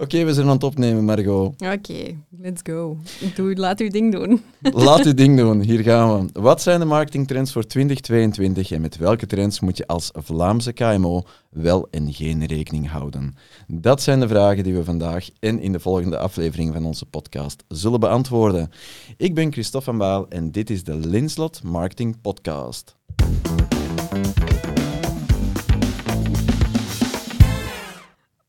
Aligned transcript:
Oké, 0.00 0.24
we 0.24 0.34
zijn 0.34 0.46
aan 0.46 0.52
het 0.52 0.64
opnemen, 0.64 1.04
Margot. 1.04 1.54
Oké, 1.58 2.16
let's 2.40 2.60
go. 2.64 2.96
Doe, 3.34 3.56
laat 3.56 3.80
uw 3.80 3.88
ding 3.88 4.12
doen. 4.12 4.42
Laat 4.84 5.04
uw 5.04 5.14
ding 5.14 5.36
doen, 5.36 5.60
hier 5.60 5.82
gaan 5.82 6.26
we. 6.32 6.40
Wat 6.40 6.62
zijn 6.62 6.80
de 6.80 6.86
marketingtrends 6.86 7.52
voor 7.52 7.66
2022 7.66 8.70
en 8.70 8.80
met 8.80 8.96
welke 8.96 9.26
trends 9.26 9.60
moet 9.60 9.76
je 9.76 9.86
als 9.86 10.10
Vlaamse 10.12 10.72
KMO 10.72 11.22
wel 11.50 11.88
en 11.90 12.12
geen 12.12 12.46
rekening 12.46 12.90
houden? 12.90 13.36
Dat 13.66 14.02
zijn 14.02 14.20
de 14.20 14.28
vragen 14.28 14.64
die 14.64 14.74
we 14.74 14.84
vandaag 14.84 15.28
en 15.40 15.60
in 15.60 15.72
de 15.72 15.80
volgende 15.80 16.18
aflevering 16.18 16.72
van 16.72 16.84
onze 16.84 17.06
podcast 17.06 17.64
zullen 17.68 18.00
beantwoorden. 18.00 18.70
Ik 19.16 19.34
ben 19.34 19.52
Christophe 19.52 19.86
van 19.86 19.98
Baal 19.98 20.28
en 20.28 20.52
dit 20.52 20.70
is 20.70 20.84
de 20.84 20.94
Linslot 20.96 21.62
Marketing 21.62 22.20
Podcast. 22.20 22.96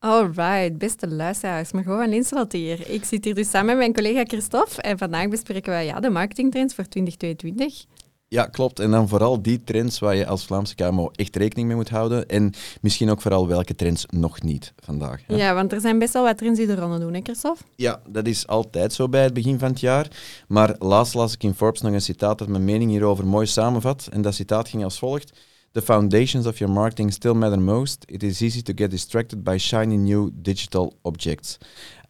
Alright, 0.00 0.78
beste 0.78 1.08
luisteraars, 1.08 1.72
Margot 1.72 1.96
van 1.98 2.08
Linslot 2.08 2.52
hier. 2.52 2.90
Ik 2.90 3.04
zit 3.04 3.24
hier 3.24 3.34
dus 3.34 3.50
samen 3.50 3.66
met 3.66 3.76
mijn 3.76 3.94
collega 3.94 4.24
Christophe 4.24 4.82
en 4.82 4.98
vandaag 4.98 5.28
bespreken 5.28 5.76
we 5.76 5.84
ja, 5.84 6.00
de 6.00 6.10
marketingtrends 6.10 6.74
voor 6.74 6.88
2022. 6.88 7.84
Ja, 8.28 8.46
klopt. 8.46 8.78
En 8.78 8.90
dan 8.90 9.08
vooral 9.08 9.42
die 9.42 9.64
trends 9.64 9.98
waar 9.98 10.16
je 10.16 10.26
als 10.26 10.44
Vlaamse 10.44 10.74
KMO 10.74 11.10
echt 11.14 11.36
rekening 11.36 11.66
mee 11.66 11.76
moet 11.76 11.88
houden. 11.88 12.28
En 12.28 12.52
misschien 12.80 13.10
ook 13.10 13.20
vooral 13.20 13.48
welke 13.48 13.74
trends 13.74 14.06
nog 14.10 14.42
niet 14.42 14.72
vandaag. 14.78 15.22
Hè? 15.26 15.34
Ja, 15.34 15.54
want 15.54 15.72
er 15.72 15.80
zijn 15.80 15.98
best 15.98 16.12
wel 16.12 16.22
wat 16.22 16.38
trends 16.38 16.58
die 16.58 16.66
de 16.66 16.76
ronde 16.76 16.98
doen, 16.98 17.14
hè 17.14 17.20
Christophe? 17.22 17.62
Ja, 17.76 18.00
dat 18.08 18.26
is 18.26 18.46
altijd 18.46 18.92
zo 18.92 19.08
bij 19.08 19.22
het 19.22 19.34
begin 19.34 19.58
van 19.58 19.68
het 19.68 19.80
jaar. 19.80 20.08
Maar 20.48 20.74
laatst 20.78 21.14
las 21.14 21.34
ik 21.34 21.42
in 21.42 21.54
Forbes 21.54 21.80
nog 21.80 21.92
een 21.92 22.00
citaat 22.00 22.38
dat 22.38 22.48
mijn 22.48 22.64
mening 22.64 22.90
hierover 22.90 23.26
mooi 23.26 23.46
samenvat. 23.46 24.08
En 24.12 24.22
dat 24.22 24.34
citaat 24.34 24.68
ging 24.68 24.84
als 24.84 24.98
volgt. 24.98 25.32
The 25.72 25.82
foundations 25.82 26.46
of 26.46 26.58
your 26.58 26.68
marketing 26.68 27.12
still 27.12 27.34
matter 27.34 27.56
most. 27.56 28.04
It 28.08 28.24
is 28.24 28.42
easy 28.42 28.60
to 28.62 28.72
get 28.72 28.90
distracted 28.90 29.44
by 29.44 29.56
shiny 29.56 29.96
new 29.96 30.32
digital 30.32 30.98
objects. 31.04 31.60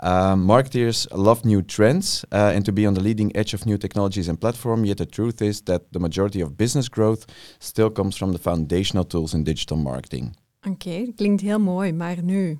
Uh, 0.00 0.34
marketers 0.34 1.06
love 1.12 1.44
new 1.44 1.60
trends 1.60 2.24
uh, 2.32 2.52
and 2.54 2.64
to 2.64 2.72
be 2.72 2.86
on 2.86 2.94
the 2.94 3.02
leading 3.02 3.36
edge 3.36 3.52
of 3.52 3.66
new 3.66 3.76
technologies 3.76 4.28
and 4.28 4.40
platforms. 4.40 4.88
Yet 4.88 4.96
the 4.96 5.04
truth 5.04 5.42
is 5.42 5.60
that 5.62 5.92
the 5.92 5.98
majority 5.98 6.40
of 6.40 6.56
business 6.56 6.88
growth 6.88 7.26
still 7.58 7.90
comes 7.90 8.16
from 8.16 8.32
the 8.32 8.38
foundational 8.38 9.04
tools 9.04 9.34
in 9.34 9.44
digital 9.44 9.76
marketing. 9.76 10.36
Oké, 10.66 10.70
okay, 10.70 11.12
klinkt 11.16 11.42
heel 11.42 11.58
mooi, 11.58 11.92
maar 11.92 12.22
nu? 12.22 12.58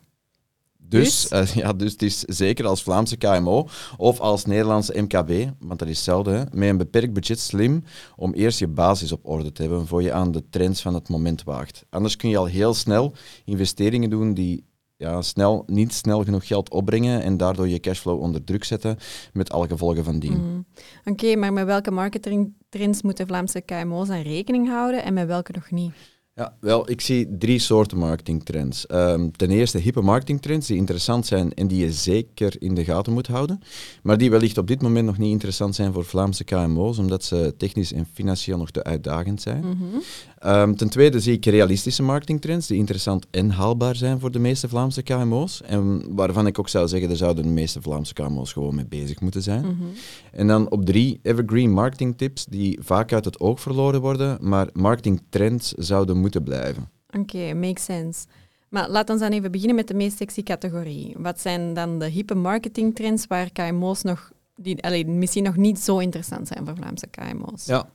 Dus, 0.89 1.29
dus? 1.29 1.55
Uh, 1.55 1.63
ja, 1.63 1.73
dus 1.73 1.93
het 1.93 2.03
is 2.03 2.19
zeker 2.21 2.67
als 2.67 2.83
Vlaamse 2.83 3.17
KMO 3.17 3.69
of 3.97 4.21
als 4.21 4.45
Nederlandse 4.45 5.01
MKB, 5.03 5.51
want 5.59 5.79
dat 5.79 5.89
is 5.89 5.97
hetzelfde, 5.97 6.47
met 6.53 6.69
een 6.69 6.77
beperkt 6.77 7.13
budget 7.13 7.41
slim 7.41 7.85
om 8.17 8.33
eerst 8.33 8.59
je 8.59 8.69
basis 8.69 9.13
op 9.13 9.21
orde 9.23 9.53
te 9.53 9.63
hebben 9.63 9.87
voor 9.87 10.03
je 10.03 10.13
aan 10.13 10.33
de 10.33 10.49
trends 10.51 10.83
van 10.83 10.95
het 10.95 11.09
moment 11.09 11.45
waagt. 11.45 11.85
Anders 11.91 12.17
kun 12.17 12.29
je 12.29 12.37
al 12.37 12.47
heel 12.47 12.75
snel 12.75 13.15
investeringen 13.45 14.11
doen 14.11 14.35
die 14.35 14.69
ja, 15.01 15.23
snel, 15.23 15.63
niet 15.67 15.95
snel 15.95 16.25
genoeg 16.25 16.47
geld 16.47 16.71
opbrengen 16.71 17.23
en 17.23 17.37
daardoor 17.37 17.69
je 17.69 17.81
cashflow 17.81 18.21
onder 18.21 18.45
druk 18.45 18.65
zetten 18.65 18.97
met 19.33 19.51
alle 19.53 19.69
gevolgen 19.69 20.05
van 20.05 20.19
dien. 20.19 20.33
Mm. 20.33 20.65
Oké, 21.05 21.37
maar 21.37 21.53
met 21.53 21.65
welke 21.65 21.91
marketingtrends 21.91 23.03
moeten 23.03 23.27
Vlaamse 23.27 23.61
KMO's 23.61 24.09
aan 24.09 24.23
rekening 24.23 24.69
houden 24.69 25.03
en 25.03 25.15
met 25.15 25.27
welke 25.27 25.53
nog 25.53 25.71
niet? 25.71 25.93
Ja, 26.41 26.55
wel, 26.61 26.91
ik 26.91 27.01
zie 27.01 27.37
drie 27.39 27.59
soorten 27.59 27.99
marketingtrends. 27.99 28.85
Um, 28.91 29.37
ten 29.37 29.51
eerste 29.51 29.79
hippe 29.79 30.01
marketingtrends 30.01 30.67
die 30.67 30.77
interessant 30.77 31.27
zijn 31.27 31.55
en 31.55 31.67
die 31.67 31.85
je 31.85 31.93
zeker 31.93 32.55
in 32.59 32.75
de 32.75 32.85
gaten 32.85 33.13
moet 33.13 33.27
houden, 33.27 33.61
maar 34.03 34.19
die 34.19 34.31
wellicht 34.31 34.59
op 34.59 34.67
dit 34.67 34.83
moment 34.83 35.07
nog 35.07 35.19
niet 35.19 35.31
interessant 35.31 35.75
zijn 35.75 35.93
voor 35.93 36.05
Vlaamse 36.05 36.45
KMO's, 36.45 36.99
omdat 36.99 37.25
ze 37.25 37.55
technisch 37.57 37.93
en 37.93 38.07
financieel 38.13 38.59
nog 38.59 38.71
te 38.71 38.85
uitdagend 38.85 39.43
zijn. 39.43 39.65
Mm 39.65 40.01
Um, 40.47 40.77
ten 40.77 40.89
tweede 40.89 41.21
zie 41.21 41.33
ik 41.33 41.47
realistische 41.47 42.03
marketingtrends 42.03 42.67
die 42.67 42.79
interessant 42.79 43.27
en 43.31 43.51
haalbaar 43.51 43.97
zijn 43.97 44.21
voor 44.21 44.31
de 44.31 44.39
meeste 44.39 44.69
Vlaamse 44.69 45.03
KMO's. 45.03 45.63
En 45.63 46.03
waarvan 46.09 46.47
ik 46.47 46.59
ook 46.59 46.69
zou 46.69 46.89
zeggen, 46.89 47.09
daar 47.09 47.17
zouden 47.17 47.45
de 47.45 47.51
meeste 47.51 47.83
Vlaamse 47.83 48.13
KMO's 48.13 48.53
gewoon 48.53 48.75
mee 48.75 48.87
bezig 48.87 49.21
moeten 49.21 49.43
zijn. 49.43 49.65
Mm 49.65 49.77
-hmm. 49.79 49.91
En 50.33 50.47
dan 50.47 50.71
op 50.71 50.87
drie, 50.87 51.21
evergreen 51.23 51.71
marketingtips 51.71 52.45
die 52.45 52.79
vaak 52.83 53.13
uit 53.13 53.25
het 53.25 53.41
oog 53.41 53.61
verloren 53.61 54.01
worden, 54.01 54.39
maar 54.41 54.69
marketingtrends 54.73 55.73
zouden 55.73 56.17
moeten 56.17 56.30
blijven. 56.39 56.91
Oké, 57.09 57.19
okay, 57.19 57.53
makes 57.53 57.85
sense. 57.85 58.27
Maar 58.69 58.91
laten 58.91 59.15
we 59.15 59.21
dan 59.21 59.33
even 59.33 59.51
beginnen 59.51 59.77
met 59.77 59.89
de 59.89 59.95
meest 59.95 60.17
sexy 60.17 60.43
categorie. 60.43 61.15
Wat 61.19 61.41
zijn 61.41 61.75
dan 61.75 61.99
de 61.99 62.09
hippe 62.09 62.35
marketingtrends 62.35 63.27
waar 63.27 63.51
KMO's 63.53 64.03
nog, 64.03 64.31
die 64.57 65.07
misschien 65.07 65.45
nog 65.45 65.57
niet 65.57 65.79
zo 65.79 65.99
interessant 65.99 66.49
zijn 66.49 66.67
voor 66.67 66.77
Vlaamse 66.77 67.07
KMO's? 67.07 67.67
Ja, 67.67 67.89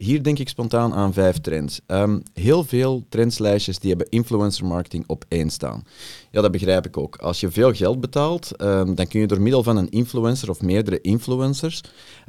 hier 0.00 0.22
denk 0.22 0.38
ik 0.38 0.48
spontaan 0.48 0.94
aan 0.94 1.12
vijf 1.12 1.38
trends. 1.38 1.80
Um, 1.86 2.22
heel 2.32 2.64
veel 2.64 3.04
trendslijstjes 3.08 3.78
die 3.78 3.90
hebben 3.90 4.08
influencer 4.08 4.66
marketing 4.66 5.04
op 5.06 5.24
één 5.28 5.50
staan. 5.50 5.84
Ja, 6.30 6.40
dat 6.40 6.50
begrijp 6.50 6.86
ik 6.86 6.96
ook. 6.96 7.16
Als 7.16 7.40
je 7.40 7.50
veel 7.50 7.72
geld 7.72 8.00
betaalt, 8.00 8.62
um, 8.62 8.94
dan 8.94 9.06
kun 9.06 9.20
je 9.20 9.26
door 9.26 9.40
middel 9.40 9.62
van 9.62 9.76
een 9.76 9.90
influencer 9.90 10.50
of 10.50 10.62
meerdere 10.62 11.00
influencers 11.00 11.80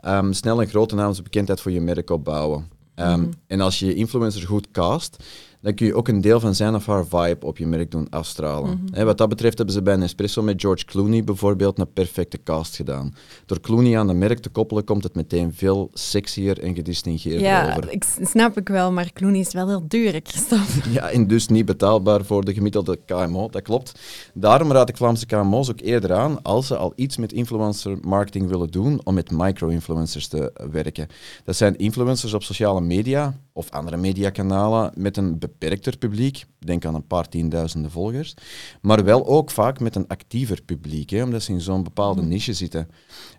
um, 0.06 0.34
snel 0.34 0.62
een 0.62 0.68
grote 0.68 0.96
naamsbekendheid 0.96 1.62
voor 1.62 1.72
je 1.72 1.82
merk 1.82 2.09
opbouwen. 2.09 2.70
Mm 3.06 3.30
En 3.48 3.62
als 3.62 3.80
je 3.80 3.86
je 3.86 3.94
influencer 3.94 4.48
goed 4.48 4.72
cast, 4.72 5.24
dan 5.62 5.74
kun 5.74 5.86
je 5.86 5.96
ook 5.96 6.08
een 6.08 6.22
deel 6.22 6.40
van 6.40 6.56
zijn 6.56 6.76
of 6.76 6.86
haar 6.86 7.06
vibe 7.06 7.46
op 7.46 7.58
je 7.58 7.68
merk 7.68 7.92
doen 7.92 8.10
afstralen. 8.10 8.70
Mm 8.70 8.90
wat 9.12 9.18
dat 9.18 9.30
betreft 9.30 9.58
hebben 9.58 9.76
ze 9.76 9.82
bij 9.82 9.96
Nespresso 9.96 10.42
met 10.42 10.62
George 10.62 10.86
Clooney 10.86 11.24
bijvoorbeeld 11.24 11.80
een 11.80 11.94
perfecte 11.94 12.44
cast 12.44 12.76
gedaan. 12.76 13.16
Door 13.46 13.60
Clooney 13.60 13.98
aan 13.98 14.08
de 14.08 14.14
merk 14.14 14.40
te 14.40 14.50
koppelen, 14.50 14.84
komt 14.84 15.04
het 15.04 15.16
meteen 15.16 15.54
veel 15.54 15.90
sexier 15.94 16.60
en 16.60 16.76
gedistingeerder 16.76 17.42
ja, 17.42 17.70
over. 17.70 17.86
Ja, 17.86 17.92
ik 17.92 18.06
snap 18.22 18.58
ik 18.58 18.68
wel, 18.68 18.92
maar 18.92 19.14
Clooney 19.14 19.40
is 19.40 19.54
wel 19.54 19.68
heel 19.68 19.84
duur, 19.88 20.20
Christophe. 20.24 20.92
ja, 20.98 21.10
en 21.10 21.28
dus 21.28 21.48
niet 21.48 21.66
betaalbaar 21.66 22.26
voor 22.26 22.46
de 22.46 22.54
gemiddelde 22.54 23.00
KMO, 23.06 23.50
dat 23.50 23.62
klopt. 23.62 24.00
Daarom 24.34 24.72
raad 24.72 24.90
ik 24.90 24.98
Vlaamse 24.98 25.26
KMO's 25.26 25.70
ook 25.70 25.82
eerder 25.82 26.14
aan, 26.14 26.42
als 26.42 26.68
ze 26.68 26.78
al 26.78 26.94
iets 26.96 27.18
met 27.18 27.34
influencer 27.34 27.98
marketing 28.02 28.50
willen 28.50 28.72
doen, 28.72 29.02
om 29.04 29.14
met 29.14 29.32
micro-influencers 29.32 30.28
te 30.28 30.52
werken. 30.72 31.08
Dat 31.44 31.56
zijn 31.56 31.78
influencers 31.78 32.34
op 32.34 32.44
sociale 32.44 32.82
media, 32.82 33.36
of 33.54 33.70
andere 33.70 33.98
mediakanalen 33.98 34.92
met 34.96 35.18
een 35.18 35.40
beperkter 35.52 35.98
publiek, 35.98 36.46
denk 36.60 36.86
aan 36.86 36.96
een 36.96 37.08
paar 37.08 37.30
tienduizenden 37.30 37.92
volgers, 37.92 38.34
maar 38.82 39.04
wel 39.04 39.28
ook 39.28 39.52
vaak 39.52 39.80
met 39.80 39.96
een 39.96 40.08
actiever 40.08 40.62
publiek, 40.62 41.10
hè, 41.10 41.24
omdat 41.24 41.42
ze 41.42 41.52
in 41.52 41.62
zo'n 41.62 41.84
bepaalde 41.84 42.22
mhm. 42.22 42.30
niche 42.30 42.54
zitten. 42.54 42.88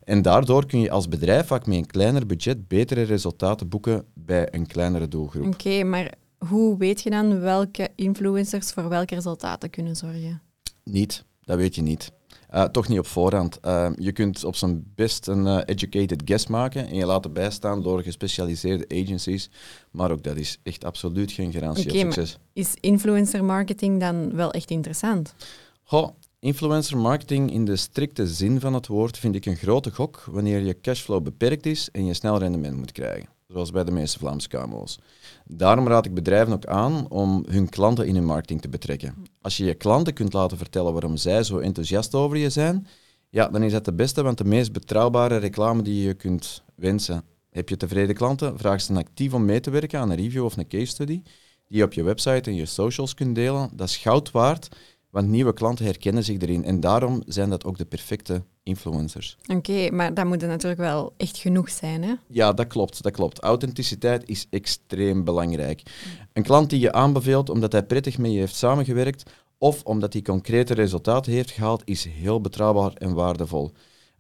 En 0.05 0.23
daardoor 0.23 0.67
kun 0.67 0.81
je 0.81 0.91
als 0.91 1.09
bedrijf 1.09 1.47
vaak 1.47 1.67
met 1.67 1.77
een 1.77 1.87
kleiner 1.87 2.27
budget 2.27 2.69
betere 2.69 3.03
resultaten 3.03 3.69
boeken 3.69 4.05
bij 4.15 4.49
een 4.51 4.67
kleinere 4.67 5.09
doelgroep. 5.09 5.47
Oké, 5.47 5.85
maar 5.85 6.15
hoe 6.39 6.79
weet 6.79 7.03
je 7.03 7.11
dan 7.11 7.41
welke 7.41 7.91
influencers 7.95 8.71
voor 8.71 8.89
welke 8.89 9.15
resultaten 9.15 9.71
kunnen 9.71 9.97
zorgen? 9.97 10.43
Niet, 10.85 11.25
dat 11.41 11.57
weet 11.57 11.75
je 11.75 11.83
niet. 11.83 12.13
Uh, 12.55 12.65
toch 12.65 12.89
niet 12.89 12.99
op 12.99 13.07
voorhand. 13.07 13.59
Uh, 13.65 13.91
je 13.97 14.13
kunt 14.13 14.45
op 14.45 14.57
zijn 14.57 14.93
best 14.95 15.27
een 15.27 15.47
uh, 15.47 15.61
educated 15.65 16.23
guess 16.25 16.47
maken 16.47 16.87
en 16.87 16.95
je 16.95 17.07
laten 17.07 17.33
bijstaan 17.33 17.83
door 17.83 18.03
gespecialiseerde 18.03 19.03
agencies. 19.03 19.51
Maar 19.91 20.11
ook 20.11 20.23
dat 20.23 20.37
is 20.37 20.59
echt 20.63 20.85
absoluut 20.85 21.33
geen 21.33 21.53
garantie 21.53 21.89
okay, 21.89 22.03
op 22.03 22.13
succes. 22.13 22.39
Is 22.53 22.75
influencer 22.81 23.45
marketing 23.45 24.01
dan 24.01 24.35
wel 24.35 24.51
echt 24.51 24.71
interessant? 24.71 25.35
Goh, 25.83 26.09
influencer 26.39 26.99
marketing 26.99 27.53
in 27.53 27.65
de 27.65 27.77
strikte 27.77 28.27
zin 28.27 28.61
van 28.61 28.75
het 28.75 28.87
woord 28.87 29.19
vind 29.19 29.35
ik 29.35 29.47
een 29.47 29.57
grote 29.57 29.91
gok 29.91 30.25
wanneer 30.31 30.61
je 30.61 30.81
cashflow 30.81 31.23
beperkt 31.23 31.67
is 31.67 31.89
en 31.93 32.05
je 32.05 32.15
snel 32.15 32.39
rendement 32.39 32.77
moet 32.77 32.93
krijgen 32.93 33.29
zoals 33.53 33.71
bij 33.71 33.85
de 33.85 33.91
meeste 33.91 34.19
Vlaamse 34.19 34.49
KMO's. 34.49 34.99
Daarom 35.45 35.89
raad 35.89 36.07
ik 36.07 36.15
bedrijven 36.15 36.53
ook 36.53 36.67
aan 36.67 37.11
om 37.11 37.45
hun 37.49 37.69
klanten 37.69 38.07
in 38.07 38.15
hun 38.15 38.25
marketing 38.25 38.61
te 38.61 38.69
betrekken. 38.69 39.15
Als 39.41 39.57
je 39.57 39.65
je 39.65 39.75
klanten 39.75 40.13
kunt 40.13 40.33
laten 40.33 40.57
vertellen 40.57 40.93
waarom 40.93 41.17
zij 41.17 41.43
zo 41.43 41.59
enthousiast 41.59 42.15
over 42.15 42.37
je 42.37 42.51
zijn, 42.51 42.87
ja, 43.29 43.49
dan 43.49 43.63
is 43.63 43.73
dat 43.73 43.85
de 43.85 43.93
beste, 43.93 44.23
want 44.23 44.39
de 44.39 44.45
meest 44.45 44.73
betrouwbare 44.73 45.37
reclame 45.37 45.83
die 45.83 46.03
je 46.03 46.15
kunt 46.15 46.63
wensen. 46.75 47.25
Heb 47.51 47.69
je 47.69 47.77
tevreden 47.77 48.15
klanten, 48.15 48.59
vraag 48.59 48.81
ze 48.81 48.95
actief 48.95 49.35
om 49.35 49.45
mee 49.45 49.61
te 49.61 49.71
werken 49.71 50.01
aan 50.01 50.11
een 50.11 50.17
review 50.17 50.45
of 50.45 50.57
een 50.57 50.69
case 50.69 50.87
study, 50.87 51.23
die 51.69 51.79
je 51.79 51.85
op 51.85 51.93
je 51.93 52.03
website 52.03 52.51
en 52.51 52.57
je 52.57 52.67
socials 52.67 53.15
kunt 53.15 53.35
delen. 53.35 53.71
Dat 53.75 53.89
is 53.89 53.97
goud 53.97 54.31
waard, 54.31 54.69
want 55.11 55.29
nieuwe 55.29 55.53
klanten 55.53 55.85
herkennen 55.85 56.25
zich 56.25 56.41
erin. 56.41 56.65
En 56.65 56.81
daarom 56.81 57.23
zijn 57.27 57.51
dat 57.51 57.65
ook 57.65 57.79
de 57.79 57.85
perfecte 57.85 58.43
influencers. 58.63 59.37
Oké, 59.47 59.91
maar 59.91 60.15
dat 60.15 60.27
moet 60.27 60.41
natuurlijk 60.41 60.81
wel 60.81 61.13
echt 61.17 61.37
genoeg 61.39 61.71
zijn, 61.71 62.03
hè? 62.03 62.15
Ja, 62.29 62.53
dat 62.53 62.67
klopt, 62.67 63.03
dat 63.03 63.13
klopt. 63.13 63.41
Authenticiteit 63.41 64.29
is 64.29 64.47
extreem 64.51 65.25
belangrijk. 65.25 65.83
Een 66.33 66.43
klant 66.43 66.71
die 66.71 66.81
je 66.81 66.93
aanbeveelt 66.93 67.51
omdat 67.51 67.73
hij 67.73 67.83
prettig 67.83 68.19
met 68.19 68.33
je 68.33 68.39
heeft 68.39 68.55
samengewerkt 68.55 69.31
of 69.59 69.83
omdat 69.83 70.13
hij 70.13 70.23
concrete 70.23 70.75
resultaten 70.75 71.33
heeft 71.33 71.51
gehaald, 71.51 71.83
is 71.85 72.05
heel 72.05 72.41
betrouwbaar 72.41 72.93
en 72.93 73.15
waardevol. 73.15 73.73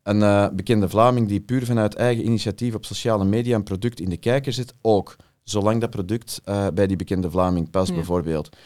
Een 0.03 0.19
uh, 0.19 0.49
bekende 0.53 0.89
Vlaming 0.89 1.29
die 1.29 1.41
puur 1.41 1.65
vanuit 1.65 1.95
eigen 1.95 2.25
initiatief 2.25 2.75
op 2.75 2.85
sociale 2.85 3.25
media 3.25 3.57
een 3.57 3.63
product 3.63 4.01
in 4.01 4.09
de 4.09 4.17
kijker 4.17 4.53
zet, 4.53 4.75
ook. 4.81 5.17
Zolang 5.43 5.81
dat 5.81 5.91
product 5.91 6.41
uh, 6.45 6.67
bij 6.75 6.87
die 6.87 6.97
bekende 6.97 7.31
Vlaming 7.31 7.71
past, 7.71 7.95
bijvoorbeeld. 7.95 8.57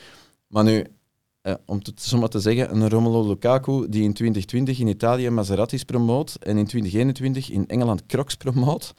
Maar 0.47 0.65
nu, 0.65 0.85
uh, 1.47 1.55
om 1.67 1.79
het 1.83 2.03
zo 2.03 2.19
maar 2.19 2.29
te 2.29 2.41
zeggen, 2.41 2.75
een 2.75 2.89
Romelu 2.89 3.29
Lukaku 3.29 3.89
die 3.89 4.03
in 4.03 4.13
2020 4.13 4.79
in 4.79 4.87
Italië 4.87 5.31
Maseratis 5.31 5.85
promoot 5.85 6.37
en 6.41 6.59
in 6.59 6.67
2021 6.67 7.51
in 7.51 7.67
Engeland 7.67 8.07
Crocs 8.07 8.35
promoot, 8.35 8.95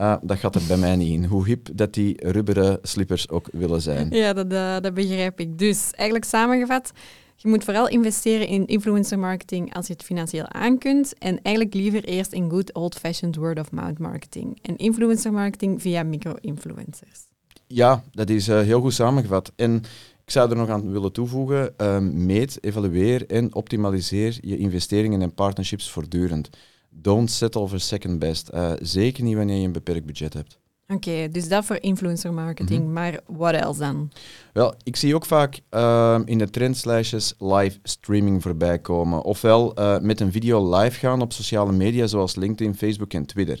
uh, 0.00 0.16
dat 0.22 0.38
gaat 0.38 0.54
er 0.54 0.62
bij 0.68 0.76
mij 0.76 0.96
niet 0.96 1.12
in. 1.12 1.24
Hoe 1.24 1.46
hip 1.46 1.68
dat 1.72 1.94
die 1.94 2.28
rubberen 2.28 2.78
slippers 2.82 3.28
ook 3.28 3.48
willen 3.52 3.82
zijn. 3.82 4.10
Ja, 4.10 4.32
dat, 4.32 4.52
uh, 4.52 4.76
dat 4.80 4.94
begrijp 4.94 5.40
ik. 5.40 5.58
Dus 5.58 5.90
eigenlijk 5.90 6.24
samengevat, 6.24 6.92
Je 7.38 7.48
moet 7.48 7.64
vooral 7.64 7.88
investeren 7.88 8.46
in 8.46 8.66
influencer 8.66 9.18
marketing 9.18 9.74
als 9.74 9.86
je 9.86 9.92
het 9.92 10.02
financieel 10.02 10.48
aankunt 10.48 11.18
en 11.18 11.42
eigenlijk 11.42 11.76
liever 11.76 12.04
eerst 12.04 12.32
in 12.32 12.50
good 12.50 12.74
old-fashioned 12.74 13.36
word-of-mouth 13.36 13.98
marketing 13.98 14.58
en 14.62 14.76
influencer 14.76 15.32
marketing 15.32 15.82
via 15.82 16.02
micro-influencers. 16.02 17.28
Ja, 17.66 18.02
dat 18.12 18.30
is 18.30 18.48
uh, 18.48 18.60
heel 18.60 18.80
goed 18.80 18.94
samengevat. 18.94 19.52
En 19.56 19.82
ik 20.26 20.32
zou 20.32 20.50
er 20.50 20.56
nog 20.56 20.68
aan 20.68 20.92
willen 20.92 21.12
toevoegen, 21.12 21.74
uh, 21.80 21.98
meet, 21.98 22.58
evalueer 22.64 23.26
en 23.30 23.54
optimaliseer 23.54 24.38
je 24.40 24.56
investeringen 24.56 25.22
en 25.22 25.34
partnerships 25.34 25.90
voortdurend. 25.90 26.50
Don't 26.90 27.30
settle 27.30 27.68
for 27.68 27.80
second 27.80 28.18
best. 28.18 28.50
Uh, 28.54 28.72
zeker 28.80 29.24
niet 29.24 29.36
wanneer 29.36 29.56
je 29.56 29.66
een 29.66 29.72
beperkt 29.72 30.06
budget 30.06 30.32
hebt. 30.32 30.58
Oké, 30.88 31.28
dus 31.28 31.48
dat 31.48 31.64
voor 31.64 31.78
influencer 31.80 32.32
marketing. 32.32 32.82
Mhm. 32.82 32.92
Maar 32.92 33.20
wat 33.26 33.54
else 33.54 33.80
dan? 33.80 34.10
Wel, 34.52 34.74
ik 34.82 34.96
zie 34.96 35.14
ook 35.14 35.26
vaak 35.26 35.60
uh, 35.70 36.20
in 36.24 36.38
de 36.38 36.50
trendslijstjes 36.50 37.34
live 37.38 37.78
streaming 37.82 38.42
voorbij 38.42 38.78
komen. 38.78 39.22
Ofwel 39.22 39.78
uh, 39.78 39.98
met 39.98 40.20
een 40.20 40.32
video 40.32 40.76
live 40.76 40.98
gaan 40.98 41.20
op 41.20 41.32
sociale 41.32 41.72
media 41.72 42.06
zoals 42.06 42.34
LinkedIn, 42.34 42.74
Facebook 42.74 43.12
en 43.12 43.26
Twitter. 43.26 43.60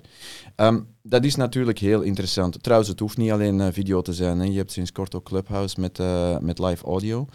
Um, 0.56 0.86
dat 1.02 1.24
is 1.24 1.34
natuurlijk 1.34 1.78
heel 1.78 2.00
interessant. 2.00 2.62
Trouwens, 2.62 2.90
het 2.90 3.00
hoeft 3.00 3.16
niet 3.16 3.30
alleen 3.30 3.58
uh, 3.58 3.66
video 3.70 4.02
te 4.02 4.12
zijn. 4.12 4.38
Hè. 4.38 4.44
Je 4.44 4.56
hebt 4.56 4.72
sinds 4.72 4.92
kort 4.92 5.14
ook 5.14 5.24
Clubhouse 5.24 5.80
met, 5.80 6.00
met 6.40 6.58
live 6.58 6.84
audio. 6.84 7.26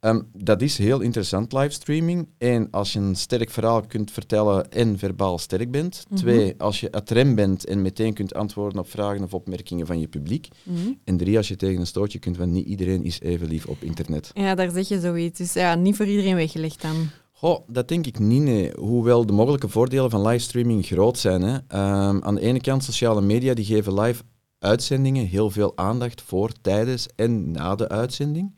Um, 0.00 0.28
dat 0.32 0.62
is 0.62 0.78
heel 0.78 1.00
interessant, 1.00 1.52
livestreaming. 1.52 2.28
Eén, 2.38 2.70
als 2.70 2.92
je 2.92 2.98
een 2.98 3.16
sterk 3.16 3.50
verhaal 3.50 3.86
kunt 3.86 4.10
vertellen 4.10 4.70
en 4.70 4.98
verbaal 4.98 5.38
sterk 5.38 5.70
bent. 5.70 6.04
Mhm. 6.08 6.18
Twee, 6.18 6.54
als 6.58 6.80
je 6.80 6.92
atrem 6.92 7.34
bent 7.34 7.64
en 7.64 7.82
meteen 7.82 8.14
kunt 8.14 8.34
antwoorden 8.34 8.78
op 8.78 8.90
vragen 8.90 9.22
of 9.22 9.34
opmerkingen 9.34 9.86
van 9.86 10.00
je 10.00 10.08
publiek. 10.08 10.48
Mhm. 10.62 10.92
En 11.04 11.16
drie, 11.16 11.36
als 11.36 11.48
je 11.48 11.56
tegen 11.56 11.80
een 11.80 11.86
stootje 11.86 12.18
kunt, 12.18 12.36
want 12.36 12.50
niet 12.50 12.66
iedereen 12.66 13.04
is 13.04 13.20
even 13.20 13.48
lief 13.48 13.66
op 13.66 13.82
internet. 13.82 14.30
Ja, 14.34 14.54
daar 14.54 14.70
zeg 14.70 14.88
je 14.88 15.00
zoiets. 15.00 15.38
Dus 15.38 15.52
ja, 15.52 15.74
niet 15.74 15.96
voor 15.96 16.06
iedereen 16.06 16.34
weggelegd 16.34 16.82
dan. 16.82 17.08
Goh, 17.32 17.60
dat 17.68 17.88
denk 17.88 18.06
ik 18.06 18.18
niet, 18.18 18.42
nee. 18.42 18.72
Hoewel 18.78 19.26
de 19.26 19.32
mogelijke 19.32 19.68
voordelen 19.68 20.10
van 20.10 20.26
livestreaming 20.26 20.86
groot 20.86 21.18
zijn. 21.18 21.42
Hè. 21.42 21.54
Um, 21.54 22.22
aan 22.22 22.34
de 22.34 22.40
ene 22.40 22.60
kant, 22.60 22.84
sociale 22.84 23.20
media 23.20 23.54
die 23.54 23.64
geven 23.64 24.00
live 24.00 24.22
uitzendingen 24.58 25.26
heel 25.26 25.50
veel 25.50 25.72
aandacht 25.76 26.22
voor, 26.22 26.52
tijdens 26.60 27.08
en 27.16 27.50
na 27.50 27.74
de 27.74 27.88
uitzending 27.88 28.54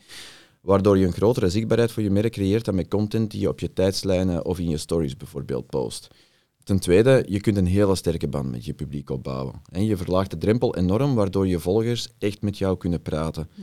waardoor 0.62 0.98
je 0.98 1.06
een 1.06 1.12
grotere 1.12 1.48
zichtbaarheid 1.48 1.92
voor 1.92 2.02
je 2.02 2.10
merk 2.10 2.32
creëert 2.32 2.64
dan 2.64 2.74
met 2.74 2.88
content 2.88 3.30
die 3.30 3.40
je 3.40 3.48
op 3.48 3.60
je 3.60 3.72
tijdslijnen 3.72 4.44
of 4.44 4.58
in 4.58 4.68
je 4.68 4.76
stories 4.76 5.16
bijvoorbeeld 5.16 5.66
post. 5.66 6.08
Ten 6.64 6.78
tweede, 6.78 7.24
je 7.28 7.40
kunt 7.40 7.56
een 7.56 7.66
hele 7.66 7.94
sterke 7.94 8.28
band 8.28 8.50
met 8.50 8.64
je 8.64 8.74
publiek 8.74 9.10
opbouwen. 9.10 9.62
En 9.70 9.84
je 9.84 9.96
verlaagt 9.96 10.30
de 10.30 10.38
drempel 10.38 10.76
enorm, 10.76 11.14
waardoor 11.14 11.46
je 11.46 11.58
volgers 11.58 12.08
echt 12.18 12.42
met 12.42 12.58
jou 12.58 12.76
kunnen 12.76 13.02
praten. 13.02 13.48
Hm. 13.54 13.60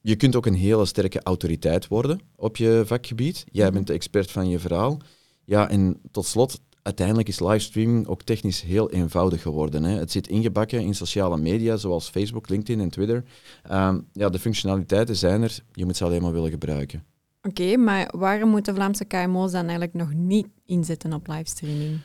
Je 0.00 0.16
kunt 0.16 0.36
ook 0.36 0.46
een 0.46 0.54
hele 0.54 0.84
sterke 0.84 1.22
autoriteit 1.22 1.88
worden 1.88 2.20
op 2.36 2.56
je 2.56 2.82
vakgebied. 2.86 3.44
Jij 3.52 3.66
hm. 3.66 3.72
bent 3.72 3.86
de 3.86 3.92
expert 3.92 4.30
van 4.30 4.48
je 4.48 4.58
verhaal. 4.58 4.98
Ja, 5.44 5.68
en 5.68 6.00
tot 6.10 6.26
slot, 6.26 6.60
uiteindelijk 6.82 7.28
is 7.28 7.40
livestreaming 7.40 8.06
ook 8.06 8.22
technisch 8.22 8.62
heel 8.62 8.90
eenvoudig 8.90 9.42
geworden. 9.42 9.82
Hè. 9.82 9.98
Het 9.98 10.10
zit 10.10 10.28
ingebakken 10.28 10.80
in 10.80 10.94
sociale 10.94 11.36
media 11.36 11.76
zoals 11.76 12.08
Facebook, 12.08 12.48
LinkedIn 12.48 12.80
en 12.80 12.90
Twitter. 12.90 13.24
Um, 13.72 14.06
ja, 14.12 14.28
de 14.28 14.38
functionaliteiten 14.38 15.16
zijn 15.16 15.42
er, 15.42 15.58
je 15.72 15.84
moet 15.84 15.96
ze 15.96 16.04
alleen 16.04 16.22
maar 16.22 16.32
willen 16.32 16.50
gebruiken. 16.50 17.04
Oké, 17.42 17.76
maar 17.76 18.12
waarom 18.16 18.50
moeten 18.50 18.74
Vlaamse 18.74 19.04
KMO's 19.04 19.52
dan 19.52 19.60
eigenlijk 19.60 19.94
nog 19.94 20.14
niet 20.14 20.46
inzetten 20.66 21.12
op 21.12 21.26
livestreaming? 21.26 21.98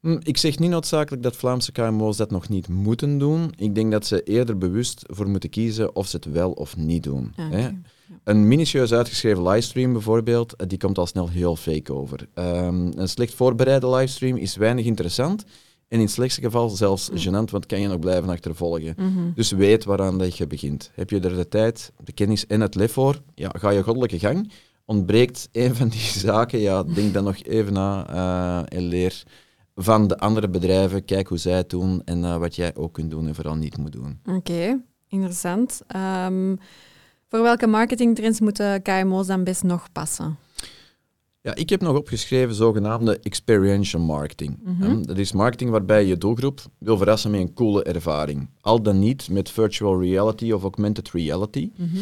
Hm, 0.00 0.18
ik 0.22 0.36
zeg 0.36 0.58
niet 0.58 0.70
noodzakelijk 0.70 1.22
dat 1.22 1.36
Vlaamse 1.36 1.72
KMO's 1.72 2.16
dat 2.16 2.30
nog 2.30 2.48
niet 2.48 2.68
moeten 2.68 3.18
doen. 3.18 3.52
Ik 3.56 3.74
denk 3.74 3.92
dat 3.92 4.06
ze 4.06 4.22
eerder 4.22 4.58
bewust 4.58 5.02
voor 5.06 5.28
moeten 5.28 5.50
kiezen 5.50 5.96
of 5.96 6.06
ze 6.06 6.16
het 6.16 6.24
wel 6.24 6.50
of 6.50 6.76
niet 6.76 7.02
doen. 7.02 7.32
Ah, 7.36 7.50
hè. 7.50 7.68
Een 8.24 8.48
minutieus 8.48 8.92
uitgeschreven 8.92 9.42
livestream 9.48 9.92
bijvoorbeeld, 9.92 10.56
eh, 10.56 10.66
die 10.68 10.78
komt 10.78 10.98
al 10.98 11.06
snel 11.06 11.28
heel 11.28 11.56
fake 11.56 11.92
over. 11.92 12.28
Um, 12.34 12.92
een 12.96 13.08
slecht 13.08 13.34
voorbereide 13.34 13.90
livestream 13.90 14.36
is 14.36 14.56
weinig 14.56 14.84
interessant 14.84 15.44
en 15.88 15.98
in 15.98 16.04
het 16.04 16.10
slechtste 16.10 16.40
geval 16.40 16.68
zelfs 16.68 17.10
mm. 17.10 17.16
gênant, 17.16 17.50
want 17.50 17.66
kan 17.66 17.80
je 17.80 17.88
nog 17.88 17.98
blijven 17.98 18.28
achtervolgen. 18.28 18.94
Mm 18.98 19.32
Dus 19.34 19.50
weet 19.50 19.84
waaraan 19.84 20.18
dat 20.18 20.36
je 20.36 20.46
begint. 20.46 20.90
Heb 20.94 21.10
je 21.10 21.20
er 21.20 21.36
de 21.36 21.48
tijd, 21.48 21.92
de 22.04 22.12
kennis 22.12 22.46
en 22.46 22.60
het 22.60 22.74
lef 22.74 22.92
voor, 22.92 23.22
ja, 23.34 23.50
ga 23.58 23.70
je 23.70 23.82
goddelijke 23.82 24.18
gang. 24.18 24.52
Ontbreekt 24.84 25.48
een 25.52 25.74
van 25.74 25.88
die 25.88 26.00
zaken, 26.28 26.58
ja, 26.58 26.82
denk 26.82 27.14
dan 27.14 27.24
nog 27.24 27.42
even 27.42 27.72
na 27.72 28.10
uh, 28.10 28.78
en 28.78 28.82
leer 28.82 29.22
van 29.74 30.06
de 30.06 30.18
andere 30.18 30.48
bedrijven. 30.48 31.04
Kijk 31.04 31.28
hoe 31.28 31.38
zij 31.38 31.56
het 31.56 31.70
doen 31.70 32.02
en 32.04 32.18
uh, 32.18 32.36
wat 32.36 32.56
jij 32.56 32.76
ook 32.76 32.92
kunt 32.92 33.10
doen 33.10 33.26
en 33.26 33.34
vooral 33.34 33.54
niet 33.54 33.76
moet 33.76 33.92
doen. 33.92 34.18
Oké, 34.24 34.80
interessant. 35.08 35.82
Um, 36.26 36.58
voor 37.34 37.42
welke 37.42 37.66
marketingtrends 37.66 38.40
moeten 38.40 38.82
KMO's 38.82 39.26
dan 39.26 39.44
best 39.44 39.62
nog 39.62 39.92
passen? 39.92 40.38
Ja, 41.40 41.54
ik 41.54 41.70
heb 41.70 41.80
nog 41.80 41.96
opgeschreven 41.96 42.54
zogenaamde 42.54 43.18
experiential 43.18 44.02
marketing. 44.02 44.58
Mhm. 44.62 45.02
Dat 45.02 45.18
is 45.18 45.32
marketing 45.32 45.70
waarbij 45.70 46.04
je 46.04 46.18
doelgroep 46.18 46.60
wil 46.78 46.96
verrassen 46.96 47.30
met 47.30 47.40
een 47.40 47.54
coole 47.54 47.82
ervaring. 47.82 48.48
Al 48.60 48.82
dan 48.82 48.98
niet 48.98 49.28
met 49.30 49.50
virtual 49.50 50.00
reality 50.00 50.52
of 50.52 50.62
augmented 50.62 51.10
reality. 51.10 51.70
Mhm. 51.76 51.98